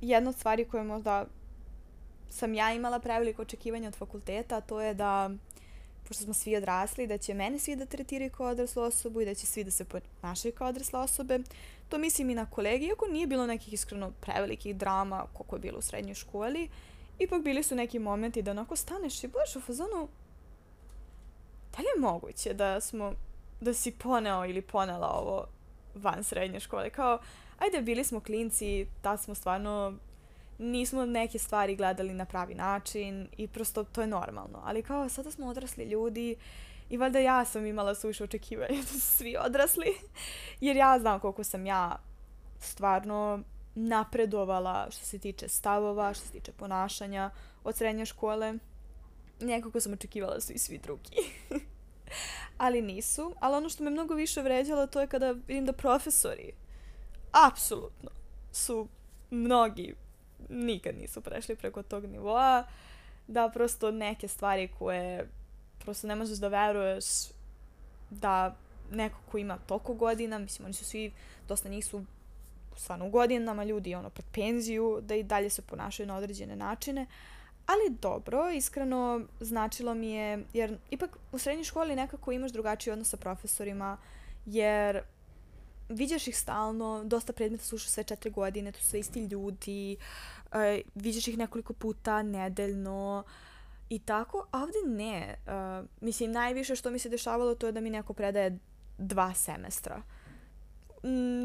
jedna 0.00 0.30
od 0.30 0.36
stvari 0.36 0.64
koje 0.64 0.84
možda 0.84 1.24
sam 2.30 2.54
ja 2.54 2.72
imala 2.72 2.98
preveliko 2.98 3.42
očekivanje 3.42 3.88
od 3.88 3.96
fakulteta, 3.96 4.56
a 4.56 4.60
to 4.60 4.80
je 4.80 4.94
da, 4.94 5.30
pošto 6.08 6.24
smo 6.24 6.34
svi 6.34 6.56
odrasli, 6.56 7.06
da 7.06 7.18
će 7.18 7.34
mene 7.34 7.58
svi 7.58 7.76
da 7.76 7.86
tretiraju 7.86 8.30
kao 8.30 8.46
odraslu 8.46 8.82
osobu 8.82 9.20
i 9.20 9.24
da 9.24 9.34
će 9.34 9.46
svi 9.46 9.64
da 9.64 9.70
se 9.70 9.84
ponašaju 9.84 10.54
kao 10.54 10.68
odrasle 10.68 11.00
osobe. 11.00 11.38
To 11.88 11.98
mislim 11.98 12.30
i 12.30 12.34
na 12.34 12.46
kolegi, 12.46 12.86
iako 12.86 13.06
nije 13.06 13.26
bilo 13.26 13.46
nekih 13.46 13.72
iskreno 13.72 14.12
prevelikih 14.20 14.76
drama 14.76 15.26
koliko 15.32 15.56
je 15.56 15.60
bilo 15.60 15.78
u 15.78 15.82
srednjoj 15.82 16.14
školi, 16.14 16.68
ipak 17.18 17.42
bili 17.42 17.62
su 17.62 17.74
neki 17.74 17.98
momenti 17.98 18.42
da 18.42 18.50
onako 18.50 18.76
staneš 18.76 19.24
i 19.24 19.28
budeš 19.28 19.56
u 19.56 19.60
fazonu 19.60 20.08
da 21.76 21.82
li 21.82 21.88
je 21.96 22.00
moguće 22.00 22.54
da 22.54 22.80
smo, 22.80 23.12
da 23.60 23.74
si 23.74 23.90
poneo 23.90 24.46
ili 24.46 24.62
ponela 24.62 25.08
ovo 25.08 25.46
van 25.94 26.24
srednje 26.24 26.60
škole? 26.60 26.90
Kao, 26.90 27.18
ajde, 27.58 27.82
bili 27.82 28.04
smo 28.04 28.20
klinci, 28.20 28.86
da 29.02 29.16
smo 29.16 29.34
stvarno 29.34 29.94
nismo 30.58 31.06
neke 31.06 31.38
stvari 31.38 31.76
gledali 31.76 32.14
na 32.14 32.24
pravi 32.24 32.54
način 32.54 33.28
i 33.36 33.48
prosto 33.48 33.84
to 33.84 34.00
je 34.00 34.06
normalno. 34.06 34.62
Ali 34.64 34.82
kao 34.82 35.08
sada 35.08 35.30
smo 35.30 35.46
odrasli 35.46 35.84
ljudi 35.84 36.36
i 36.90 36.96
valjda 36.96 37.18
ja 37.18 37.44
sam 37.44 37.66
imala 37.66 37.94
suviše 37.94 38.24
očekivanja 38.24 38.76
da 38.76 38.86
su 38.86 39.00
svi 39.00 39.36
odrasli. 39.46 39.94
Jer 40.60 40.76
ja 40.76 40.98
znam 40.98 41.20
koliko 41.20 41.44
sam 41.44 41.66
ja 41.66 41.96
stvarno 42.60 43.42
napredovala 43.74 44.86
što 44.90 45.04
se 45.04 45.18
tiče 45.18 45.48
stavova, 45.48 46.14
što 46.14 46.26
se 46.26 46.32
tiče 46.32 46.52
ponašanja 46.52 47.30
od 47.64 47.76
srednje 47.76 48.06
škole. 48.06 48.54
Nekako 49.40 49.80
sam 49.80 49.92
očekivala 49.92 50.34
da 50.34 50.40
su 50.40 50.52
i 50.52 50.58
svi 50.58 50.78
drugi. 50.78 51.16
ali 52.58 52.82
nisu. 52.82 53.34
Ali 53.40 53.56
ono 53.56 53.68
što 53.68 53.84
me 53.84 53.90
mnogo 53.90 54.14
više 54.14 54.42
vređalo 54.42 54.86
to 54.86 55.00
je 55.00 55.06
kada 55.06 55.30
vidim 55.30 55.66
da 55.66 55.72
profesori 55.72 56.52
apsolutno 57.48 58.10
su 58.52 58.88
mnogi 59.30 59.94
nikad 60.48 60.96
nisu 60.96 61.20
prešli 61.20 61.56
preko 61.56 61.82
tog 61.82 62.04
nivoa, 62.04 62.64
da 63.26 63.50
prosto 63.54 63.90
neke 63.90 64.28
stvari 64.28 64.68
koje 64.78 65.28
prosto 65.88 66.06
ne 66.06 66.14
možeš 66.14 66.38
da 66.38 66.48
veruješ 66.48 67.04
da 68.10 68.56
neko 68.92 69.18
ko 69.30 69.38
ima 69.38 69.58
toliko 69.66 69.94
godina, 69.94 70.38
mislim 70.38 70.66
oni 70.66 70.74
su 70.74 70.84
svi, 70.84 71.12
dosta 71.48 71.68
njih 71.68 71.86
su 71.86 72.04
stvarno 72.76 73.06
u 73.06 73.10
godinama, 73.10 73.64
ljudi 73.64 73.94
ono 73.94 74.10
pred 74.10 74.26
penziju, 74.32 75.00
da 75.02 75.14
i 75.14 75.22
dalje 75.22 75.50
se 75.50 75.62
ponašaju 75.62 76.06
na 76.06 76.16
određene 76.16 76.56
načine, 76.56 77.06
ali 77.66 77.96
dobro, 78.02 78.50
iskreno 78.50 79.20
značilo 79.40 79.94
mi 79.94 80.10
je, 80.10 80.44
jer 80.52 80.78
ipak 80.90 81.16
u 81.32 81.38
srednjoj 81.38 81.64
školi 81.64 81.96
nekako 81.96 82.32
imaš 82.32 82.52
drugačiji 82.52 82.92
odnos 82.92 83.08
sa 83.08 83.16
profesorima, 83.16 83.96
jer 84.46 85.00
viđaš 85.88 86.28
ih 86.28 86.38
stalno, 86.38 87.04
dosta 87.04 87.32
predmeta 87.32 87.64
slušaš 87.64 87.90
sve 87.90 88.04
četiri 88.04 88.30
godine, 88.30 88.72
to 88.72 88.78
su 88.80 88.86
sve 88.86 89.00
isti 89.00 89.24
ljudi, 89.24 89.96
uh, 90.52 90.58
viđaš 90.94 91.28
ih 91.28 91.38
nekoliko 91.38 91.72
puta 91.72 92.22
nedeljno 92.22 93.24
i 93.88 93.98
tako, 93.98 94.46
a 94.52 94.62
ovde 94.62 94.78
ne. 94.86 95.36
Uh, 95.46 95.86
mislim, 96.00 96.32
najviše 96.32 96.76
što 96.76 96.90
mi 96.90 96.98
se 96.98 97.08
dešavalo 97.08 97.54
to 97.54 97.66
je 97.66 97.72
da 97.72 97.80
mi 97.80 97.90
neko 97.90 98.12
predaje 98.12 98.58
dva 98.98 99.34
semestra. 99.34 100.02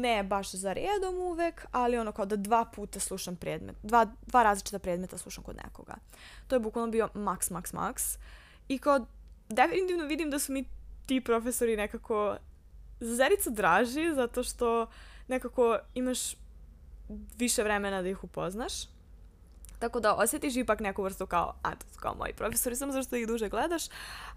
ne 0.00 0.22
baš 0.22 0.50
za 0.50 0.72
redom 0.72 1.14
uvek, 1.20 1.66
ali 1.72 1.98
ono 1.98 2.12
kao 2.12 2.26
da 2.26 2.36
dva 2.36 2.64
puta 2.64 3.00
slušam 3.00 3.36
predmet, 3.36 3.76
dva, 3.82 4.06
dva 4.26 4.42
različita 4.42 4.78
predmeta 4.78 5.18
slušam 5.18 5.44
kod 5.44 5.56
nekoga. 5.64 5.94
To 6.48 6.56
je 6.56 6.60
bukvalno 6.60 6.90
bio 6.90 7.08
maks, 7.14 7.50
maks, 7.50 7.72
maks. 7.72 8.18
I 8.68 8.78
kao 8.78 9.06
definitivno 9.48 10.04
vidim 10.04 10.30
da 10.30 10.38
su 10.38 10.52
mi 10.52 10.64
ti 11.06 11.20
profesori 11.20 11.76
nekako 11.76 12.36
zerica 13.00 13.50
draži, 13.50 14.14
zato 14.14 14.42
što 14.42 14.86
nekako 15.28 15.78
imaš 15.94 16.36
više 17.38 17.62
vremena 17.62 18.02
da 18.02 18.08
ih 18.08 18.24
upoznaš. 18.24 18.93
Tako 19.84 20.00
da 20.00 20.14
osjetiš 20.14 20.56
ipak 20.56 20.80
neku 20.80 21.02
vrstu 21.02 21.26
kao, 21.26 21.54
a 21.62 21.70
to 21.70 21.86
kao 21.96 22.14
moji 22.14 22.32
profesori, 22.32 22.76
samo 22.76 22.92
zašto 22.92 23.16
ih 23.16 23.26
duže 23.26 23.48
gledaš, 23.48 23.82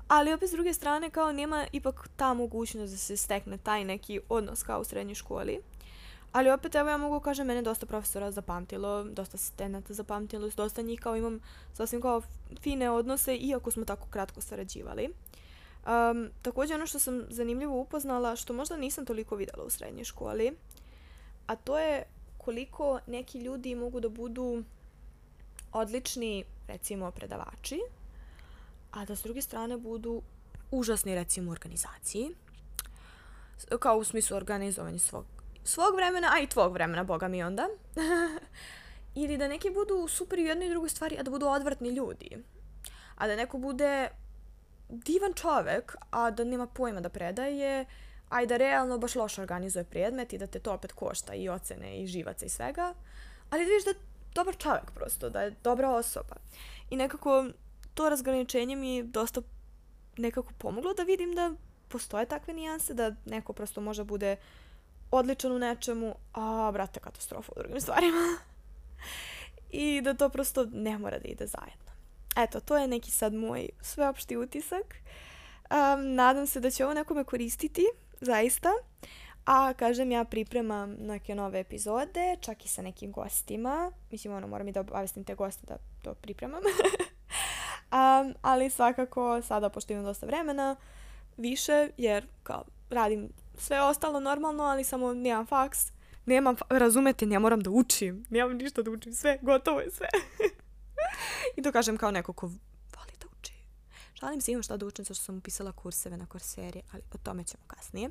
ali 0.08 0.34
opet 0.34 0.50
s 0.50 0.52
druge 0.52 0.74
strane 0.74 1.10
kao 1.10 1.32
nema 1.32 1.66
ipak 1.72 2.10
ta 2.16 2.34
mogućnost 2.34 2.92
da 2.92 2.98
se 2.98 3.18
stekne 3.18 3.58
taj 3.58 3.84
neki 3.84 4.20
odnos 4.30 4.64
kao 4.64 4.80
u 4.80 4.84
srednjoj 4.84 5.16
školi. 5.16 5.60
Ali 6.32 6.50
opet 6.50 6.76
evo 6.76 6.90
ja 6.90 6.98
mogu 6.98 7.20
kažem, 7.20 7.48
mene 7.48 7.62
dosta 7.62 7.86
profesora 7.86 8.32
zapamtilo, 8.32 9.04
dosta 9.04 9.36
asistenata 9.36 9.94
zapamtilo, 9.94 10.50
dosta 10.56 10.82
njih 10.82 11.00
kao 11.00 11.16
imam 11.16 11.40
sasvim 11.74 12.02
kao 12.02 12.22
fine 12.62 12.92
odnose, 12.92 13.36
iako 13.36 13.72
smo 13.72 13.86
tako 13.86 14.08
kratko 14.10 14.42
sarađivali. 14.42 15.10
Um, 15.10 16.30
također 16.42 16.76
ono 16.76 16.88
što 16.88 17.00
sam 17.00 17.26
zanimljivo 17.30 17.80
upoznala, 17.80 18.36
što 18.36 18.54
možda 18.54 18.78
nisam 18.78 19.06
toliko 19.06 19.36
videla 19.36 19.64
u 19.64 19.70
srednjoj 19.70 20.04
školi, 20.04 20.58
a 21.48 21.56
to 21.56 21.80
je 21.80 22.04
koliko 22.38 23.00
neki 23.08 23.40
ljudi 23.40 23.76
mogu 23.76 24.00
da 24.00 24.10
budu 24.10 24.64
odlični, 25.71 26.43
recimo, 26.67 27.12
predavači, 27.12 27.80
a 28.91 29.06
da 29.06 29.15
s 29.15 29.23
druge 29.23 29.41
strane 29.41 29.77
budu 29.77 30.21
užasni, 30.71 31.15
recimo, 31.15 31.51
organizaciji. 31.51 32.36
Kao 33.80 33.97
u 33.97 34.03
smislu 34.03 34.38
organizovanja 34.38 34.99
svog, 34.99 35.25
svog 35.63 35.95
vremena, 35.95 36.32
a 36.34 36.39
i 36.39 36.47
tvog 36.47 36.73
vremena, 36.73 37.03
boga 37.03 37.27
mi 37.27 37.43
onda. 37.43 37.67
Ili 39.15 39.38
da 39.38 39.47
neki 39.47 39.69
budu 39.69 40.08
super 40.08 40.39
u 40.39 40.41
jednoj 40.41 40.67
i 40.67 40.69
drugoj 40.69 40.89
stvari, 40.89 41.17
a 41.19 41.23
da 41.23 41.32
budu 41.32 41.45
odvrtni 41.45 41.89
ljudi. 41.89 42.43
A 43.15 43.27
da 43.27 43.36
neko 43.36 43.58
bude 43.58 44.10
divan 44.89 45.34
čovek, 45.34 45.95
a 46.10 46.32
da 46.32 46.43
nema 46.43 46.67
pojma 46.67 47.01
da 47.01 47.10
predaje, 47.10 47.86
a 48.30 48.41
i 48.41 48.47
da 48.47 48.58
realno 48.58 48.97
baš 48.97 49.15
loše 49.15 49.41
organizuje 49.41 49.84
predmet 49.84 50.34
i 50.34 50.38
da 50.38 50.47
te 50.47 50.60
to 50.60 50.73
opet 50.73 50.91
košta 50.91 51.34
i 51.34 51.49
ocene 51.49 52.01
i 52.01 52.08
živaca 52.08 52.45
i 52.45 52.49
svega. 52.49 52.93
Ali 53.49 53.65
da 53.65 53.69
vidiš 53.69 53.86
da 53.86 53.93
dobar 54.38 54.58
čovek 54.58 54.91
prosto, 54.91 55.30
da 55.30 55.41
je 55.41 55.56
dobra 55.63 55.89
osoba. 55.89 56.36
I 56.89 56.95
nekako 56.95 57.45
to 57.93 58.10
razgraničenje 58.10 58.76
mi 58.76 59.04
dosta 59.04 59.41
nekako 60.17 60.54
pomoglo 60.58 60.93
da 60.93 61.04
vidim 61.04 61.36
da 61.36 61.54
postoje 61.88 62.26
takve 62.26 62.54
nijanse, 62.54 62.93
da 62.93 63.15
neko 63.26 63.54
prosto 63.54 63.82
može 63.82 64.04
bude 64.04 64.36
odličan 65.12 65.52
u 65.52 65.60
nečemu, 65.60 66.15
a 66.34 66.69
brate 66.73 67.00
katastrofa 67.00 67.52
u 67.56 67.60
drugim 67.60 67.82
stvarima. 67.86 68.38
I 69.71 70.02
da 70.02 70.13
to 70.13 70.30
prosto 70.30 70.65
ne 70.71 70.97
mora 70.97 71.19
da 71.19 71.28
ide 71.28 71.47
zajedno. 71.47 71.91
Eto, 72.38 72.60
to 72.60 72.78
je 72.78 72.88
neki 72.88 73.12
sad 73.12 73.34
moj 73.34 73.69
sveopšti 73.82 74.38
utisak. 74.38 74.95
Um, 75.69 76.13
nadam 76.13 76.47
se 76.47 76.60
da 76.60 76.71
će 76.71 76.86
ovo 76.86 76.93
nekome 76.93 77.23
koristiti, 77.23 77.86
zaista. 78.21 78.69
A, 79.48 79.74
kažem, 79.74 80.12
ja 80.12 80.24
pripremam 80.24 80.96
neke 81.00 81.36
nove 81.36 81.60
epizode, 81.60 82.36
čak 82.42 82.66
i 82.66 82.68
sa 82.68 82.82
nekim 82.82 83.12
gostima. 83.12 83.92
Mislim, 84.12 84.34
ono, 84.34 84.48
moram 84.48 84.68
i 84.68 84.72
da 84.72 84.80
obavestim 84.80 85.24
te 85.24 85.36
goste 85.36 85.66
da 85.68 85.78
to 86.04 86.14
pripremam. 86.14 86.62
um, 87.92 88.34
ali 88.42 88.70
svakako, 88.70 89.42
sada, 89.42 89.70
pošto 89.70 89.94
imam 89.94 90.06
dosta 90.06 90.26
vremena, 90.26 90.76
više, 91.38 91.90
jer 91.98 92.28
kao 92.44 92.64
radim 92.90 93.30
sve 93.58 93.82
ostalo 93.82 94.20
normalno, 94.20 94.64
ali 94.64 94.84
samo 94.84 95.14
nemam 95.14 95.46
faks. 95.46 95.92
Nemam, 96.26 96.56
razumete, 96.70 97.26
ne 97.26 97.40
moram 97.40 97.60
da 97.60 97.70
učim. 97.70 98.26
Nemam 98.30 98.58
ništa 98.58 98.82
da 98.82 98.92
učim, 98.92 99.14
sve, 99.14 99.38
gotovo 99.42 99.80
je 99.80 99.92
sve. 99.92 100.08
I 101.58 101.62
to 101.62 101.72
kažem 101.72 101.98
kao 101.98 102.12
neko 102.12 102.34
ko. 102.34 102.52
Šalim 104.19 104.41
se, 104.41 104.51
imam 104.51 104.63
šta 104.63 104.77
da 104.77 104.86
učim, 104.86 105.06
zašto 105.06 105.23
sam 105.23 105.38
upisala 105.38 105.71
kurseve 105.71 106.17
na 106.17 106.25
korseri, 106.25 106.82
ali 106.91 107.03
o 107.13 107.17
tome 107.17 107.43
ćemo 107.43 107.63
kasnije. 107.67 108.10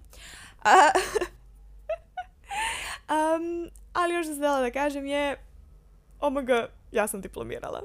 um, 3.09 3.71
ali 3.93 4.15
još 4.15 4.27
sam 4.27 4.35
htjela 4.35 4.61
da 4.61 4.71
kažem 4.71 5.07
je, 5.07 5.39
omg, 6.21 6.51
ja 6.93 7.07
sam 7.07 7.21
diplomirala. 7.21 7.83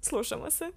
Slušamo 0.00 0.50
se. 0.50 0.70